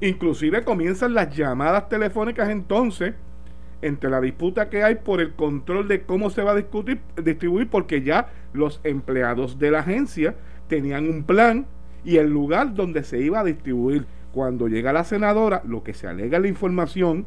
Inclusive 0.00 0.64
comienzan 0.64 1.14
las 1.14 1.34
llamadas 1.34 1.88
telefónicas 1.88 2.48
entonces 2.48 3.14
entre 3.82 4.08
la 4.10 4.20
disputa 4.20 4.70
que 4.70 4.82
hay 4.82 4.94
por 4.94 5.20
el 5.20 5.34
control 5.34 5.88
de 5.88 6.02
cómo 6.02 6.30
se 6.30 6.42
va 6.42 6.52
a 6.52 6.56
discutir, 6.56 7.00
distribuir, 7.22 7.68
porque 7.68 8.02
ya 8.02 8.28
los 8.52 8.80
empleados 8.84 9.58
de 9.58 9.70
la 9.72 9.80
agencia 9.80 10.36
tenían 10.68 11.08
un 11.08 11.24
plan 11.24 11.66
y 12.04 12.16
el 12.16 12.30
lugar 12.30 12.74
donde 12.74 13.04
se 13.04 13.18
iba 13.18 13.40
a 13.40 13.44
distribuir. 13.44 14.06
Cuando 14.32 14.66
llega 14.66 14.94
la 14.94 15.04
senadora, 15.04 15.62
lo 15.66 15.82
que 15.82 15.92
se 15.92 16.08
alega 16.08 16.36
en 16.36 16.42
la 16.44 16.48
información 16.48 17.26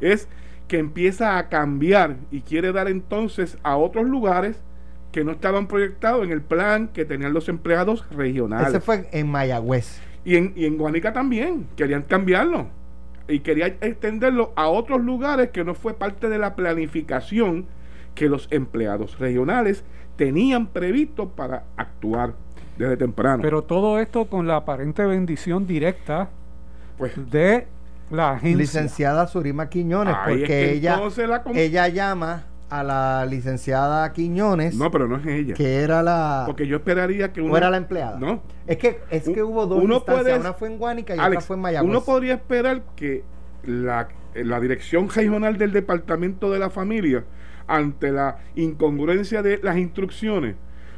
es 0.00 0.28
que 0.66 0.78
empieza 0.78 1.36
a 1.36 1.48
cambiar 1.50 2.16
y 2.30 2.40
quiere 2.40 2.72
dar 2.72 2.88
entonces 2.88 3.58
a 3.62 3.76
otros 3.76 4.06
lugares 4.06 4.62
que 5.10 5.24
no 5.24 5.32
estaban 5.32 5.66
proyectados 5.66 6.24
en 6.24 6.32
el 6.32 6.40
plan 6.40 6.88
que 6.88 7.04
tenían 7.04 7.34
los 7.34 7.50
empleados 7.50 8.08
regionales. 8.10 8.68
Ese 8.68 8.80
fue 8.80 9.08
en 9.12 9.28
Mayagüez. 9.30 10.00
Y 10.24 10.36
en, 10.36 10.52
y 10.56 10.64
en 10.64 10.78
Guanica 10.78 11.12
también, 11.12 11.66
querían 11.76 12.02
cambiarlo. 12.02 12.68
Y 13.28 13.40
querían 13.40 13.76
extenderlo 13.80 14.52
a 14.56 14.68
otros 14.68 15.00
lugares 15.00 15.50
que 15.50 15.64
no 15.64 15.74
fue 15.74 15.94
parte 15.94 16.28
de 16.28 16.38
la 16.38 16.56
planificación 16.56 17.66
que 18.14 18.28
los 18.28 18.48
empleados 18.50 19.18
regionales 19.18 19.84
tenían 20.16 20.66
previsto 20.66 21.28
para 21.28 21.64
actuar 21.76 22.34
desde 22.76 22.96
temprano. 22.96 23.42
Pero 23.42 23.62
todo 23.62 23.98
esto 23.98 24.26
con 24.26 24.46
la 24.46 24.56
aparente 24.56 25.04
bendición 25.04 25.66
directa 25.66 26.28
pues, 26.98 27.12
de 27.30 27.66
la 28.10 28.32
agencia. 28.32 28.58
Licenciada 28.58 29.26
Surima 29.26 29.68
Quiñones, 29.68 30.14
es 30.14 30.20
porque 30.28 30.44
que 30.44 30.72
ella, 30.72 31.00
la 31.26 31.42
ella 31.54 31.88
llama 31.88 32.44
a 32.78 32.82
la 32.82 33.26
licenciada 33.26 34.12
Quiñones, 34.12 34.74
no, 34.76 34.90
pero 34.90 35.06
no 35.08 35.16
es 35.16 35.26
ella. 35.26 35.54
que 35.54 35.76
era 35.82 36.02
la... 36.02 36.44
Porque 36.46 36.66
yo 36.66 36.76
esperaría 36.76 37.32
que 37.32 37.40
¿O 37.40 37.44
uno... 37.44 37.56
era 37.56 37.68
la 37.70 37.76
empleada? 37.76 38.18
No. 38.18 38.42
Es 38.66 38.78
que, 38.78 39.00
es 39.10 39.24
que 39.28 39.42
hubo 39.42 39.66
dos 39.66 39.82
uno 39.82 39.96
instancias, 39.96 40.24
puede- 40.24 40.40
una 40.40 40.52
fue 40.54 40.68
en 40.68 40.78
Guánica 40.78 41.14
y 41.14 41.18
otra 41.18 41.40
fue 41.40 41.56
en 41.56 41.62
Mayagüez. 41.62 41.90
uno 41.90 42.02
podría 42.04 42.34
esperar 42.34 42.82
que 42.96 43.24
la, 43.64 44.08
la 44.34 44.58
dirección 44.60 45.08
regional 45.10 45.58
del 45.58 45.72
Departamento 45.72 46.50
de 46.50 46.58
la 46.58 46.70
Familia, 46.70 47.24
ante 47.66 48.10
la 48.10 48.38
incongruencia 48.56 49.42
de 49.42 49.58
las 49.62 49.76
instrucciones, 49.76 50.56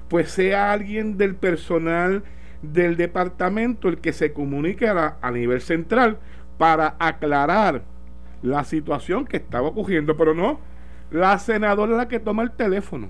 pues 0.08 0.30
sea 0.30 0.72
alguien 0.72 1.16
del 1.18 1.34
personal 1.34 2.22
del 2.62 2.96
departamento 2.96 3.88
el 3.88 3.98
que 3.98 4.12
se 4.12 4.32
comunique 4.32 4.88
a, 4.88 4.94
la- 4.94 5.16
a 5.20 5.30
nivel 5.30 5.60
central 5.60 6.18
para 6.56 6.94
aclarar 6.98 7.82
la 8.42 8.62
situación 8.64 9.24
que 9.26 9.36
estaba 9.38 9.68
ocurriendo, 9.68 10.16
pero 10.16 10.34
no, 10.34 10.60
la 11.14 11.38
senadora 11.38 11.92
es 11.92 11.98
la 11.98 12.08
que 12.08 12.18
toma 12.18 12.42
el 12.42 12.50
teléfono, 12.50 13.06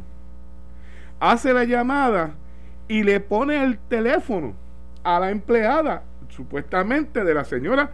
hace 1.21 1.55
la 1.55 1.64
llamada 1.64 2.35
y 2.87 3.03
le 3.03 3.19
pone 3.19 3.64
el 3.64 3.79
teléfono 3.79 4.53
a 5.03 5.19
la 5.21 5.31
empleada, 5.31 6.03
supuestamente 6.29 7.25
de 7.25 7.33
la 7.33 7.45
señora 7.45 7.90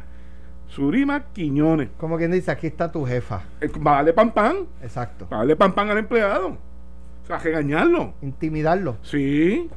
Surima 0.67 1.27
Quiñones. 1.33 1.91
Como 1.97 2.17
quien 2.19 2.33
dice, 2.33 2.51
aquí 2.51 2.67
está 2.67 2.91
tu 2.91 3.07
jefa. 3.07 3.43
Eh, 3.61 3.71
Va 3.87 3.93
a 3.93 3.97
darle 3.99 4.13
pan 4.13 4.33
pan, 4.33 4.57
Exacto. 4.83 5.29
va 5.31 5.37
a 5.37 5.39
darle 5.41 5.55
pan 5.55 5.73
pan 5.75 5.91
al 5.91 5.99
empleado. 5.99 6.49
O 6.49 7.27
sea, 7.27 7.39
regañarlo. 7.39 8.15
Intimidarlo. 8.21 8.97
Sí. 9.03 9.71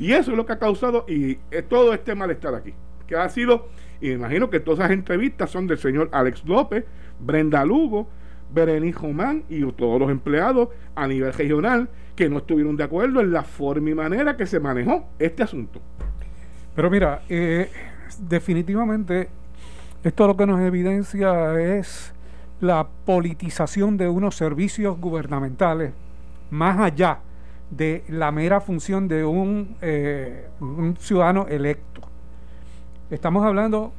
Y 0.00 0.12
eso 0.12 0.32
es 0.32 0.36
lo 0.36 0.46
que 0.46 0.52
ha 0.54 0.58
causado 0.58 1.04
y 1.08 1.36
todo 1.68 1.94
este 1.94 2.16
malestar 2.16 2.56
aquí. 2.56 2.74
Que 3.06 3.14
ha 3.16 3.28
sido, 3.28 3.68
y 4.00 4.08
me 4.08 4.14
imagino 4.14 4.50
que 4.50 4.58
todas 4.58 4.80
esas 4.80 4.90
entrevistas 4.92 5.48
son 5.50 5.68
del 5.68 5.78
señor 5.78 6.08
Alex 6.10 6.44
López, 6.44 6.84
Brenda 7.20 7.64
Lugo, 7.64 8.08
Berenice 8.52 8.98
Román 8.98 9.44
y 9.48 9.64
todos 9.72 10.00
los 10.00 10.10
empleados 10.10 10.68
a 10.94 11.06
nivel 11.06 11.32
regional 11.32 11.88
que 12.16 12.28
no 12.28 12.38
estuvieron 12.38 12.76
de 12.76 12.84
acuerdo 12.84 13.20
en 13.20 13.32
la 13.32 13.42
forma 13.42 13.90
y 13.90 13.94
manera 13.94 14.36
que 14.36 14.46
se 14.46 14.60
manejó 14.60 15.08
este 15.18 15.42
asunto. 15.42 15.80
Pero 16.74 16.90
mira, 16.90 17.22
eh, 17.28 17.70
definitivamente 18.28 19.28
esto 20.02 20.26
lo 20.26 20.36
que 20.36 20.46
nos 20.46 20.60
evidencia 20.60 21.60
es 21.60 22.12
la 22.60 22.86
politización 23.04 23.96
de 23.96 24.08
unos 24.08 24.34
servicios 24.34 24.98
gubernamentales 24.98 25.92
más 26.50 26.78
allá 26.78 27.20
de 27.70 28.04
la 28.08 28.32
mera 28.32 28.60
función 28.60 29.08
de 29.08 29.24
un, 29.24 29.76
eh, 29.80 30.48
un 30.60 30.96
ciudadano 30.98 31.46
electo. 31.48 32.02
Estamos 33.10 33.44
hablando 33.44 33.92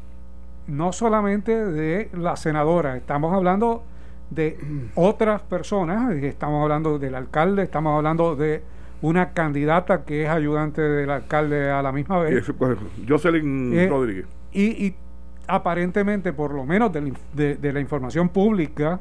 no 0.67 0.91
solamente 0.93 1.65
de 1.65 2.09
la 2.13 2.35
senadora, 2.35 2.97
estamos 2.97 3.33
hablando 3.33 3.83
de 4.31 4.57
otras 4.95 5.41
personas, 5.43 6.11
estamos 6.15 6.63
hablando 6.63 6.97
del 6.97 7.13
alcalde, 7.15 7.63
estamos 7.63 7.95
hablando 7.95 8.35
de 8.35 8.63
una 9.03 9.31
candidata 9.33 10.03
que 10.03 10.23
es 10.23 10.29
ayudante 10.29 10.81
del 10.81 11.09
alcalde 11.11 11.69
a 11.69 11.81
la 11.81 11.91
misma 11.91 12.19
vez. 12.19 12.51
pues, 12.57 12.77
Jocelyn 13.07 13.73
Eh, 13.77 13.87
Rodríguez. 13.87 14.25
Y, 14.53 14.85
y 14.87 14.95
aparentemente, 15.47 16.33
por 16.33 16.53
lo 16.53 16.65
menos 16.65 16.91
de 16.93 17.73
la 17.73 17.79
información 17.79 18.29
pública, 18.29 18.99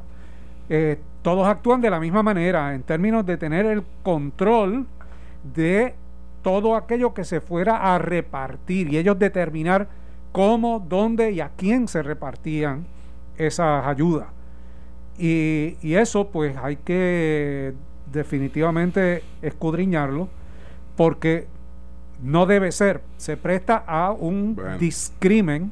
eh, 0.69 0.99
todos 1.21 1.47
actúan 1.47 1.81
de 1.81 1.89
la 1.89 1.99
misma 1.99 2.23
manera 2.23 2.73
en 2.73 2.83
términos 2.83 3.25
de 3.25 3.37
tener 3.37 3.65
el 3.65 3.83
control 4.03 4.85
de 5.55 5.93
todo 6.41 6.75
aquello 6.75 7.13
que 7.13 7.23
se 7.23 7.39
fuera 7.41 7.93
a 7.93 7.99
repartir 7.99 8.91
y 8.91 8.97
ellos 8.97 9.19
determinar 9.19 9.87
cómo, 10.31 10.83
dónde 10.87 11.31
y 11.31 11.41
a 11.41 11.49
quién 11.55 11.87
se 11.87 12.01
repartían 12.01 12.85
esas 13.37 13.85
ayudas. 13.85 14.27
Y, 15.23 15.77
y 15.83 15.93
eso 15.93 16.29
pues 16.29 16.57
hay 16.57 16.77
que 16.77 17.73
definitivamente 18.11 19.21
escudriñarlo 19.43 20.27
porque 20.97 21.45
no 22.23 22.47
debe 22.47 22.71
ser, 22.71 23.01
se 23.17 23.37
presta 23.37 23.83
a 23.85 24.11
un 24.11 24.55
Bueno. 24.55 24.79
discrimen 24.79 25.71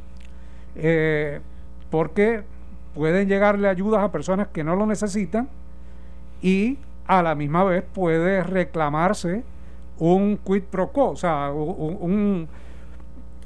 eh, 0.75 1.41
porque 1.89 2.43
pueden 2.93 3.27
llegarle 3.27 3.67
ayudas 3.67 4.03
a 4.03 4.11
personas 4.11 4.49
que 4.49 4.63
no 4.63 4.75
lo 4.75 4.85
necesitan 4.85 5.49
y 6.43 6.77
a 7.07 7.23
la 7.23 7.33
misma 7.33 7.63
vez 7.63 7.83
puede 7.91 8.43
reclamarse 8.43 9.43
un 9.97 10.37
quid 10.37 10.63
pro 10.63 10.91
quo, 10.91 11.09
o 11.09 11.15
sea, 11.15 11.51
un... 11.51 12.47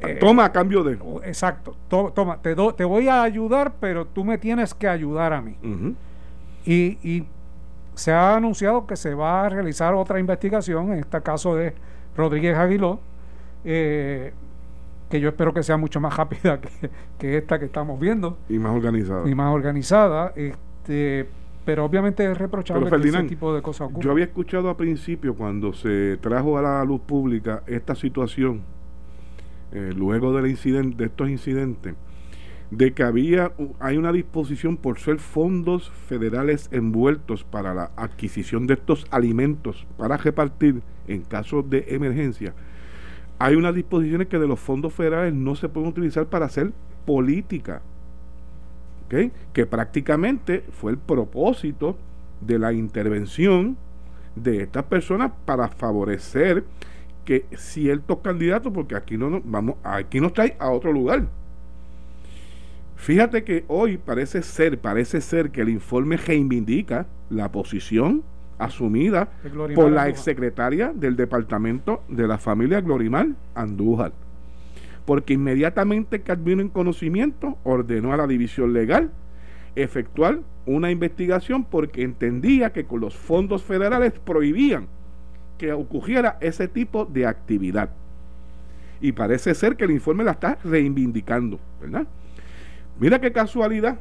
eh, 0.08 0.18
Toma 0.20 0.46
a 0.46 0.52
cambio 0.52 0.84
de. 0.84 0.98
Exacto, 1.26 1.76
to- 1.88 2.12
toma, 2.16 2.38
te, 2.42 2.56
do- 2.56 2.74
te 2.74 2.84
voy 2.86 3.08
a 3.08 3.24
ayudar, 3.24 3.74
pero 3.80 4.06
tú 4.06 4.24
me 4.24 4.38
tienes 4.38 4.74
que 4.74 4.88
ayudar 4.88 5.34
a 5.34 5.42
mí. 5.42 5.56
Y, 6.66 6.98
y 7.04 7.26
se 7.96 8.12
ha 8.12 8.36
anunciado 8.36 8.88
que 8.88 8.96
se 8.96 9.14
va 9.14 9.46
a 9.46 9.50
realizar 9.50 9.94
otra 9.94 10.20
investigación, 10.20 10.94
en 10.94 11.00
este 11.00 11.22
caso 11.22 11.56
de 11.56 11.74
Rodríguez 12.16 12.58
Aguiló, 12.58 13.00
eh, 13.66 14.34
que 15.10 15.20
yo 15.20 15.30
espero 15.30 15.54
que 15.54 15.62
sea 15.64 15.78
mucho 15.78 16.00
más 16.00 16.16
rápida 16.18 16.60
que, 16.60 16.70
que 17.20 17.38
esta 17.38 17.60
que 17.60 17.66
estamos 17.66 18.00
viendo 18.00 18.38
Y 18.50 18.58
más 18.60 18.76
organizado. 18.76 19.28
y 19.28 19.36
más 19.36 19.54
organizada. 19.54 20.34
Este, 20.36 21.28
pero 21.66 21.86
obviamente 21.86 22.30
es 22.30 22.38
reprochable 22.38 22.86
Pero, 22.90 23.02
que 23.02 23.08
ese 23.10 23.24
tipo 23.24 23.54
de 23.54 23.62
cosas 23.62 23.86
ocurran. 23.88 24.02
Yo 24.02 24.12
había 24.12 24.26
escuchado 24.26 24.70
a 24.70 24.76
principio 24.76 25.36
cuando 25.36 25.72
se 25.74 26.18
trajo 26.20 26.58
a 26.58 26.62
la 26.62 26.84
luz 26.84 27.00
pública 27.02 27.64
esta 27.68 27.96
situación, 27.96 28.62
eh, 29.74 29.92
luego 29.96 30.32
de 30.40 31.06
estos 31.06 31.30
incidentes, 31.30 31.96
de 32.70 32.94
que 32.94 33.02
había 33.02 33.52
hay 33.80 33.98
una 33.98 34.12
disposición 34.12 34.78
por 34.78 35.00
ser 35.00 35.18
fondos 35.18 35.90
federales 36.08 36.70
envueltos 36.72 37.44
para 37.44 37.74
la 37.74 37.92
adquisición 37.96 38.68
de 38.68 38.76
estos 38.76 39.08
alimentos 39.10 39.88
para 39.98 40.18
repartir 40.18 40.84
en 41.08 41.22
casos 41.24 41.68
de 41.70 41.86
emergencia. 41.90 42.54
Hay 43.40 43.56
unas 43.56 43.74
disposiciones 43.74 44.28
que 44.28 44.38
de 44.38 44.48
los 44.48 44.60
fondos 44.60 44.94
federales 44.94 45.34
no 45.34 45.56
se 45.56 45.70
pueden 45.70 45.90
utilizar 45.90 46.28
para 46.28 46.46
hacer 46.46 46.72
política. 47.06 47.82
que 49.54 49.66
prácticamente 49.68 50.64
fue 50.72 50.92
el 50.92 50.98
propósito 50.98 51.98
de 52.42 52.58
la 52.58 52.74
intervención 52.74 53.78
de 54.36 54.64
estas 54.64 54.86
personas 54.86 55.32
para 55.46 55.68
favorecer 55.68 56.64
que 57.26 57.46
ciertos 57.56 58.20
candidatos, 58.20 58.72
porque 58.74 58.96
aquí 58.96 59.18
no 59.18 59.30
nos 59.30 59.42
vamos, 59.44 59.76
aquí 59.84 60.20
nos 60.20 60.34
trae 60.34 60.56
a 60.60 60.70
otro 60.70 60.92
lugar. 60.92 61.28
Fíjate 62.96 63.44
que 63.44 63.66
hoy 63.68 63.98
parece 63.98 64.42
ser, 64.44 64.80
parece 64.80 65.20
ser 65.20 65.52
que 65.52 65.62
el 65.62 65.70
informe 65.70 66.18
reivindica 66.18 67.06
la 67.30 67.52
posición 67.52 68.24
asumida 68.58 69.30
por 69.76 69.92
la 69.92 70.08
exsecretaria 70.08 70.94
del 70.94 71.16
Departamento 71.16 72.04
de 72.08 72.28
la 72.28 72.38
Familia 72.38 72.80
Glorimar 72.82 73.28
Andújar 73.56 74.14
porque 75.06 75.34
inmediatamente 75.34 76.22
que 76.22 76.32
advino 76.32 76.62
en 76.62 76.70
conocimiento 76.70 77.58
ordenó 77.64 78.14
a 78.14 78.18
la 78.18 78.28
división 78.28 78.74
legal 78.74 79.12
efectuar 79.76 80.40
una 80.66 80.92
investigación 80.92 81.66
porque 81.66 82.04
entendía 82.04 82.72
que 82.72 82.86
con 82.86 83.02
los 83.02 83.16
fondos 83.16 83.64
federales 83.64 84.14
prohibían 84.14 84.88
que 85.64 85.72
ocurriera 85.72 86.38
ese 86.42 86.68
tipo 86.68 87.06
de 87.06 87.26
actividad. 87.26 87.90
Y 89.00 89.14
parece 89.14 89.56
ser 89.56 89.78
que 89.78 89.86
el 89.86 89.92
informe 89.92 90.26
la 90.26 90.32
está 90.32 90.58
reivindicando, 90.62 91.58
¿verdad? 91.80 92.06
Mira 93.00 93.22
qué 93.22 93.32
casualidad. 93.32 93.98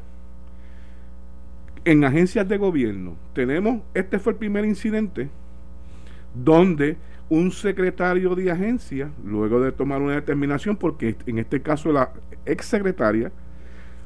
En 1.84 2.02
agencias 2.02 2.48
de 2.48 2.56
gobierno 2.56 3.14
tenemos, 3.32 3.80
este 3.94 4.18
fue 4.18 4.32
el 4.32 4.40
primer 4.40 4.64
incidente 4.64 5.30
donde 6.34 6.96
un 7.28 7.52
secretario 7.52 8.34
de 8.34 8.50
agencia, 8.50 9.12
luego 9.24 9.60
de 9.60 9.70
tomar 9.70 10.02
una 10.02 10.14
determinación, 10.14 10.76
porque 10.76 11.14
en 11.26 11.38
este 11.38 11.62
caso 11.62 11.92
la 11.92 12.10
exsecretaria, 12.44 13.30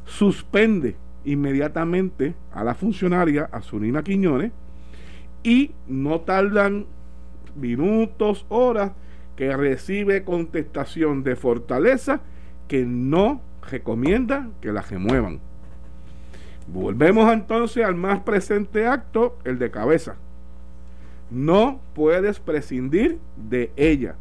suspende 0.05 0.95
inmediatamente 1.25 2.35
a 2.53 2.63
la 2.63 2.75
funcionaria, 2.75 3.49
a 3.51 3.63
Sunina 3.63 4.03
Quiñones, 4.03 4.53
y 5.43 5.71
no 5.89 6.21
tardan 6.21 6.85
minutos, 7.57 8.47
horas, 8.49 8.93
que 9.37 9.55
recibe 9.57 10.25
contestación 10.25 11.23
de 11.23 11.37
Fortaleza 11.37 12.21
que 12.69 12.85
no 12.85 13.41
recomienda 13.71 14.49
que 14.61 14.73
la 14.73 14.83
remuevan. 14.83 15.41
Volvemos 16.67 17.33
entonces 17.33 17.85
al 17.85 17.95
más 17.95 18.21
presente 18.21 18.87
acto, 18.87 19.39
el 19.45 19.59
de 19.59 19.71
cabeza. 19.71 20.17
No 21.31 21.81
puedes 21.95 22.41
prescindir 22.41 23.19
de 23.37 23.71
ella. 23.77 24.17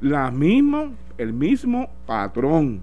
La 0.00 0.30
misma, 0.30 0.92
el 1.18 1.32
mismo 1.32 1.88
patrón. 2.06 2.82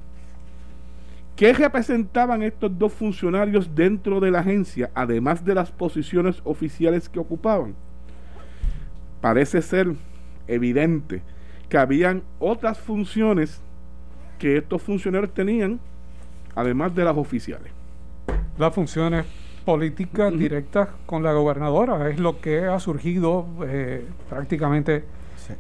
¿Qué 1.36 1.54
representaban 1.54 2.44
estos 2.44 2.78
dos 2.78 2.92
funcionarios 2.92 3.74
dentro 3.74 4.20
de 4.20 4.32
la 4.32 4.40
agencia, 4.40 4.92
además 4.94 5.44
de 5.46 5.56
las 5.56 5.72
posiciones 5.72 6.42
oficiales 6.44 7.08
que 7.08 7.20
ocupaban? 7.20 7.76
Parece 9.22 9.62
ser 9.62 9.94
evidente 10.48 11.22
que 11.68 11.78
habían 11.78 12.24
otras 12.40 12.80
funciones 12.80 13.62
que 14.38 14.58
estos 14.58 14.82
funcionarios 14.82 15.34
tenían, 15.34 15.80
además 16.56 16.96
de 16.96 17.04
las 17.04 17.18
oficiales. 17.18 17.72
Las 18.58 18.74
funciones 18.74 19.26
políticas 19.66 20.36
directas 20.38 20.90
con 21.06 21.22
la 21.24 21.34
gobernadora 21.34 22.10
es 22.10 22.20
lo 22.20 22.40
que 22.40 22.66
ha 22.66 22.80
surgido 22.80 23.46
eh, 23.68 24.06
prácticamente 24.30 25.04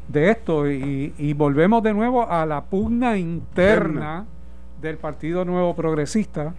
de 0.08 0.32
esto. 0.32 0.70
Y, 0.70 1.14
y 1.18 1.34
volvemos 1.34 1.84
de 1.84 1.94
nuevo 1.94 2.30
a 2.30 2.46
la 2.46 2.64
pugna 2.64 3.18
interna. 3.18 4.26
del 4.82 4.98
Partido 4.98 5.44
Nuevo 5.44 5.76
Progresista 5.76 6.54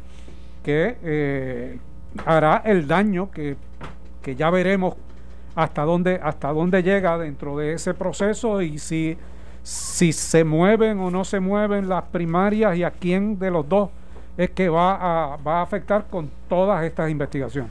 que 0.63 0.99
eh, 1.03 1.79
hará 2.27 2.63
el 2.67 2.87
daño 2.87 3.31
que, 3.31 3.57
que 4.23 4.37
ya 4.37 4.51
veremos 4.51 4.95
hasta 5.55 5.83
dónde 5.83 6.21
hasta 6.23 6.53
dónde 6.53 6.83
llega 6.83 7.19
dentro 7.19 7.57
de 7.57 7.75
ese 7.75 7.95
proceso 7.95 8.63
y 8.63 8.79
si 8.79 9.19
si 9.63 10.13
se 10.13 10.45
mueven 10.45 10.99
o 11.01 11.11
no 11.11 11.25
se 11.25 11.41
mueven 11.41 11.89
las 11.89 12.05
primarias 12.05 12.77
y 12.77 12.85
a 12.85 12.91
quién 12.91 13.39
de 13.39 13.51
los 13.51 13.69
dos 13.69 13.91
es 14.37 14.51
que 14.51 14.69
va 14.69 15.35
a, 15.35 15.37
va 15.37 15.59
a 15.59 15.63
afectar 15.63 16.07
con 16.09 16.31
todas 16.49 16.83
estas 16.85 17.11
investigaciones. 17.11 17.71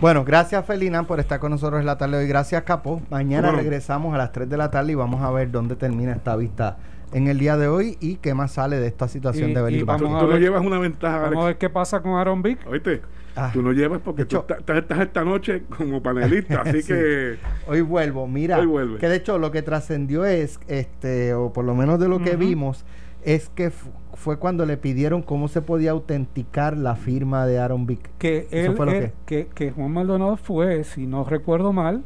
Bueno, 0.00 0.24
gracias 0.24 0.64
Felina 0.64 1.02
por 1.04 1.20
estar 1.20 1.38
con 1.38 1.50
nosotros 1.52 1.80
en 1.80 1.86
la 1.86 1.96
tarde 1.98 2.16
hoy. 2.18 2.26
Gracias 2.26 2.62
Capo. 2.62 3.02
Mañana 3.10 3.48
Bueno. 3.48 3.62
regresamos 3.62 4.14
a 4.14 4.18
las 4.18 4.32
3 4.32 4.48
de 4.48 4.56
la 4.56 4.70
tarde 4.70 4.92
y 4.92 4.94
vamos 4.94 5.22
a 5.22 5.30
ver 5.30 5.50
dónde 5.50 5.76
termina 5.76 6.12
esta 6.12 6.34
vista 6.36 6.76
en 7.12 7.28
el 7.28 7.38
día 7.38 7.56
de 7.56 7.68
hoy 7.68 7.96
y 8.00 8.16
qué 8.16 8.34
más 8.34 8.52
sale 8.52 8.78
de 8.78 8.86
esta 8.86 9.08
situación 9.08 9.50
Y- 9.50 9.54
de 9.54 9.84
vamos 9.84 10.00
Tú, 10.20 10.26
tú 10.26 10.32
no 10.32 10.36
llevas 10.38 10.64
una 10.64 10.78
ventaja, 10.78 11.18
Vamos 11.18 11.26
a 11.36 11.40
Alex. 11.40 11.46
ver 11.46 11.58
qué 11.58 11.70
pasa 11.70 12.00
con 12.02 12.12
Aaron 12.12 12.42
Vick. 12.42 12.66
Oíste, 12.68 13.00
Ah. 13.36 13.50
tú 13.52 13.62
no 13.62 13.72
llevas 13.72 14.00
porque 14.04 14.22
hecho- 14.22 14.42
tú 14.46 14.54
estás, 14.54 14.76
estás 14.78 15.00
esta 15.00 15.24
noche 15.24 15.62
como 15.76 16.02
panelista, 16.02 16.62
así 16.66 16.82
Sí. 16.82 16.88
que 16.88 17.36
Hoy 17.66 17.80
vuelvo, 17.82 18.26
mira, 18.26 18.58
Hoy 18.58 18.66
vuelve. 18.66 18.98
que 18.98 19.08
de 19.08 19.16
hecho 19.16 19.38
lo 19.38 19.50
que 19.52 19.62
trascendió 19.62 20.24
es, 20.24 20.58
este, 20.68 21.34
o 21.34 21.52
por 21.52 21.64
lo 21.64 21.74
menos 21.74 22.00
de 22.00 22.08
lo 22.08 22.20
que 22.20 22.36
vimos, 22.36 22.84
es 23.24 23.48
que 23.50 23.70
fu- 23.70 23.90
fue 24.14 24.38
cuando 24.38 24.66
le 24.66 24.76
pidieron 24.76 25.22
cómo 25.22 25.46
se 25.48 25.62
podía 25.62 25.92
autenticar 25.92 26.76
la 26.76 26.96
firma 26.96 27.46
de 27.46 27.58
Aaron 27.60 27.86
Vick. 27.86 28.10
que 28.18 28.48
Eso 28.50 28.70
él, 28.72 28.76
fue 28.76 28.86
lo 28.86 28.92
él- 28.92 29.12
que, 29.26 29.46
que 29.54 29.70
Juan 29.70 29.92
Maldonado 29.92 30.36
fue, 30.36 30.82
si 30.82 31.06
no 31.06 31.22
recuerdo 31.24 31.72
mal, 31.72 32.02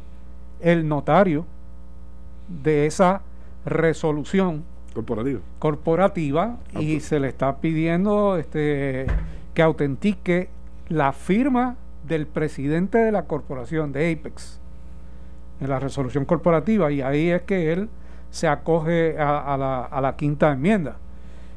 el 0.61 0.87
notario 0.87 1.45
de 2.63 2.85
esa 2.85 3.21
resolución 3.65 4.63
corporativo. 4.93 5.39
corporativa 5.59 6.57
y 6.79 6.99
se 6.99 7.19
le 7.19 7.27
está 7.27 7.57
pidiendo 7.57 8.37
este 8.37 9.07
que 9.53 9.61
autentique 9.61 10.49
la 10.89 11.11
firma 11.13 11.75
del 12.07 12.27
presidente 12.27 12.97
de 12.97 13.11
la 13.11 13.23
corporación 13.23 13.91
de 13.91 14.11
Apex 14.11 14.59
en 15.61 15.69
la 15.69 15.79
resolución 15.79 16.25
corporativa 16.25 16.91
y 16.91 17.01
ahí 17.01 17.29
es 17.29 17.41
que 17.43 17.71
él 17.73 17.89
se 18.29 18.47
acoge 18.47 19.17
a, 19.19 19.53
a 19.53 19.57
la, 19.57 19.83
a 19.85 20.01
la 20.01 20.15
quinta 20.15 20.51
enmienda. 20.51 20.97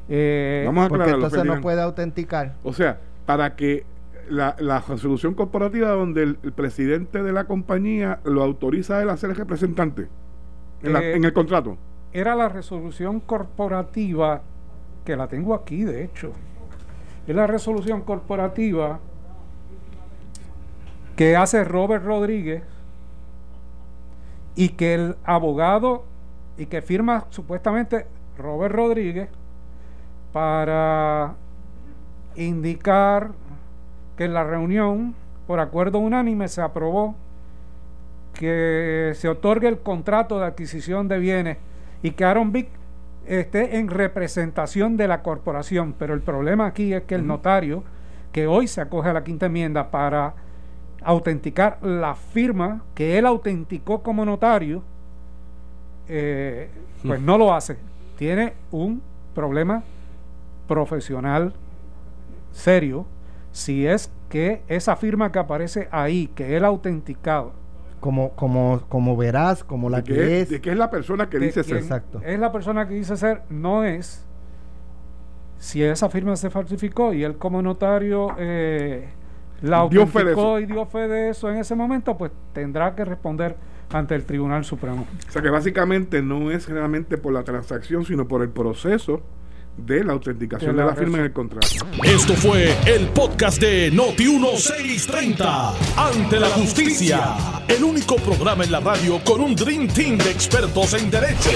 Eh, 0.09 0.63
Vamos 0.65 0.85
a 0.85 0.89
Porque 0.89 1.09
entonces 1.09 1.43
no 1.43 1.59
puede 1.61 1.81
autenticar. 1.81 2.53
O 2.63 2.71
sea, 2.71 2.99
para 3.25 3.55
que 3.55 3.83
la, 4.29 4.55
la 4.59 4.79
resolución 4.79 5.33
corporativa 5.33 5.89
donde 5.89 6.23
el, 6.23 6.37
el 6.43 6.51
presidente 6.53 7.23
de 7.23 7.33
la 7.33 7.45
compañía 7.45 8.19
lo 8.23 8.43
autoriza 8.43 8.97
a 8.99 9.01
él 9.01 9.09
a 9.09 9.17
ser 9.17 9.31
el 9.31 9.35
representante 9.35 10.07
en, 10.83 10.93
la- 10.93 11.01
Eh, 11.03 11.15
en 11.15 11.25
el 11.25 11.33
contrato. 11.33 11.77
Era 12.13 12.35
la 12.35 12.49
resolución 12.49 13.19
corporativa, 13.19 14.41
que 15.05 15.15
la 15.15 15.27
tengo 15.27 15.53
aquí 15.53 15.83
de 15.83 16.03
hecho, 16.03 16.31
es 17.27 17.35
la 17.35 17.47
resolución 17.47 18.01
corporativa 18.01 18.99
que 21.15 21.35
hace 21.35 21.63
Robert 21.63 22.05
Rodríguez 22.05 22.63
y 24.55 24.69
que 24.69 24.93
el 24.93 25.15
abogado 25.23 26.05
y 26.57 26.67
que 26.67 26.81
firma 26.81 27.25
supuestamente 27.29 28.07
Robert 28.37 28.73
Rodríguez 28.73 29.29
para 30.31 31.35
indicar 32.35 33.31
que 34.15 34.25
en 34.25 34.33
la 34.33 34.43
reunión 34.43 35.15
por 35.47 35.59
acuerdo 35.59 35.99
unánime 35.99 36.47
se 36.47 36.61
aprobó 36.61 37.15
que 38.33 39.13
se 39.15 39.27
otorgue 39.27 39.67
el 39.67 39.79
contrato 39.79 40.39
de 40.39 40.45
adquisición 40.45 41.07
de 41.07 41.19
bienes 41.19 41.57
y 42.01 42.11
que 42.11 42.25
Aaron 42.25 42.51
Vick 42.51 42.69
esté 43.25 43.77
en 43.77 43.89
representación 43.89 44.97
de 44.97 45.07
la 45.07 45.21
corporación. 45.21 45.93
Pero 45.97 46.13
el 46.13 46.21
problema 46.21 46.67
aquí 46.67 46.93
es 46.93 47.03
que 47.03 47.15
el 47.15 47.27
notario, 47.27 47.83
que 48.31 48.47
hoy 48.47 48.67
se 48.67 48.81
acoge 48.81 49.09
a 49.09 49.13
la 49.13 49.23
quinta 49.23 49.47
enmienda 49.47 49.91
para 49.91 50.33
autenticar 51.03 51.79
la 51.81 52.15
firma 52.15 52.83
que 52.95 53.17
él 53.17 53.25
autenticó 53.25 54.01
como 54.01 54.25
notario, 54.25 54.83
eh, 56.07 56.69
pues 57.05 57.21
no 57.21 57.37
lo 57.37 57.53
hace. 57.53 57.77
Tiene 58.17 58.53
un 58.71 59.01
problema 59.33 59.83
profesional 60.67 61.53
serio 62.51 63.05
si 63.51 63.87
es 63.87 64.11
que 64.29 64.61
esa 64.67 64.95
firma 64.95 65.31
que 65.31 65.39
aparece 65.39 65.87
ahí, 65.91 66.27
que 66.27 66.55
él 66.55 66.65
ha 66.65 66.67
autenticado, 66.67 67.53
Como, 67.99 68.31
como, 68.31 68.83
como 68.89 69.17
verás, 69.17 69.63
como 69.63 69.89
la 69.89 70.01
de, 70.01 70.03
que, 70.03 70.13
que 70.13 70.41
es. 70.41 70.49
de 70.49 70.61
que 70.61 70.71
es 70.71 70.77
la 70.77 70.89
persona 70.89 71.29
que 71.29 71.39
dice 71.39 71.63
ser. 71.63 71.77
Exacto. 71.77 72.21
Es 72.23 72.39
la 72.39 72.51
persona 72.51 72.87
que 72.87 72.93
dice 72.93 73.17
ser, 73.17 73.41
no 73.49 73.83
es. 73.83 74.25
Si 75.57 75.83
esa 75.83 76.09
firma 76.09 76.35
se 76.35 76.49
falsificó 76.49 77.13
y 77.13 77.23
él 77.23 77.37
como 77.37 77.61
notario 77.63 78.35
eh, 78.37 79.09
la 79.61 79.77
autenticó 79.77 80.59
y 80.59 80.67
dio 80.67 80.85
fe 80.85 81.07
de 81.07 81.29
eso 81.29 81.49
en 81.49 81.57
ese 81.57 81.73
momento, 81.73 82.15
pues 82.17 82.31
tendrá 82.53 82.93
que 82.95 83.03
responder 83.03 83.55
ante 83.91 84.15
el 84.15 84.25
Tribunal 84.25 84.65
Supremo. 84.65 85.07
O 85.27 85.31
sea 85.31 85.41
que 85.41 85.49
básicamente 85.49 86.21
no 86.21 86.51
es 86.51 86.69
realmente 86.69 87.17
por 87.17 87.33
la 87.33 87.43
transacción, 87.43 88.05
sino 88.05 88.27
por 88.27 88.41
el 88.41 88.49
proceso 88.49 89.21
de 89.77 90.03
la 90.03 90.13
autenticación 90.13 90.75
De 90.75 90.81
de 90.81 90.87
la 90.87 90.95
firma 90.95 91.19
en 91.19 91.25
el 91.25 91.33
contrato. 91.33 91.67
Esto 92.03 92.33
fue 92.35 92.75
el 92.85 93.07
podcast 93.09 93.61
de 93.61 93.91
Noti1630. 93.93 95.73
Ante 95.95 96.39
la 96.39 96.47
justicia. 96.49 97.35
El 97.67 97.83
único 97.83 98.15
programa 98.17 98.63
en 98.63 98.71
la 98.71 98.79
radio 98.79 99.19
con 99.23 99.41
un 99.41 99.55
Dream 99.55 99.87
Team 99.87 100.17
de 100.17 100.31
expertos 100.31 100.93
en 100.93 101.09
derecho. 101.11 101.49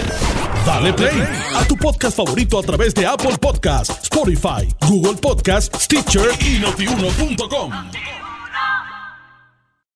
Dale 0.65 0.93
play 0.93 1.23
a 1.55 1.63
tu 1.65 1.75
podcast 1.75 2.15
favorito 2.17 2.59
a 2.59 2.63
través 2.63 2.93
de 2.93 3.05
Apple 3.05 3.37
Podcasts, 3.39 4.03
Spotify, 4.03 4.67
Google 4.87 5.15
Podcasts, 5.19 5.83
Stitcher 5.83 6.29
y 6.39 6.59
notiuno.com. 6.59 7.71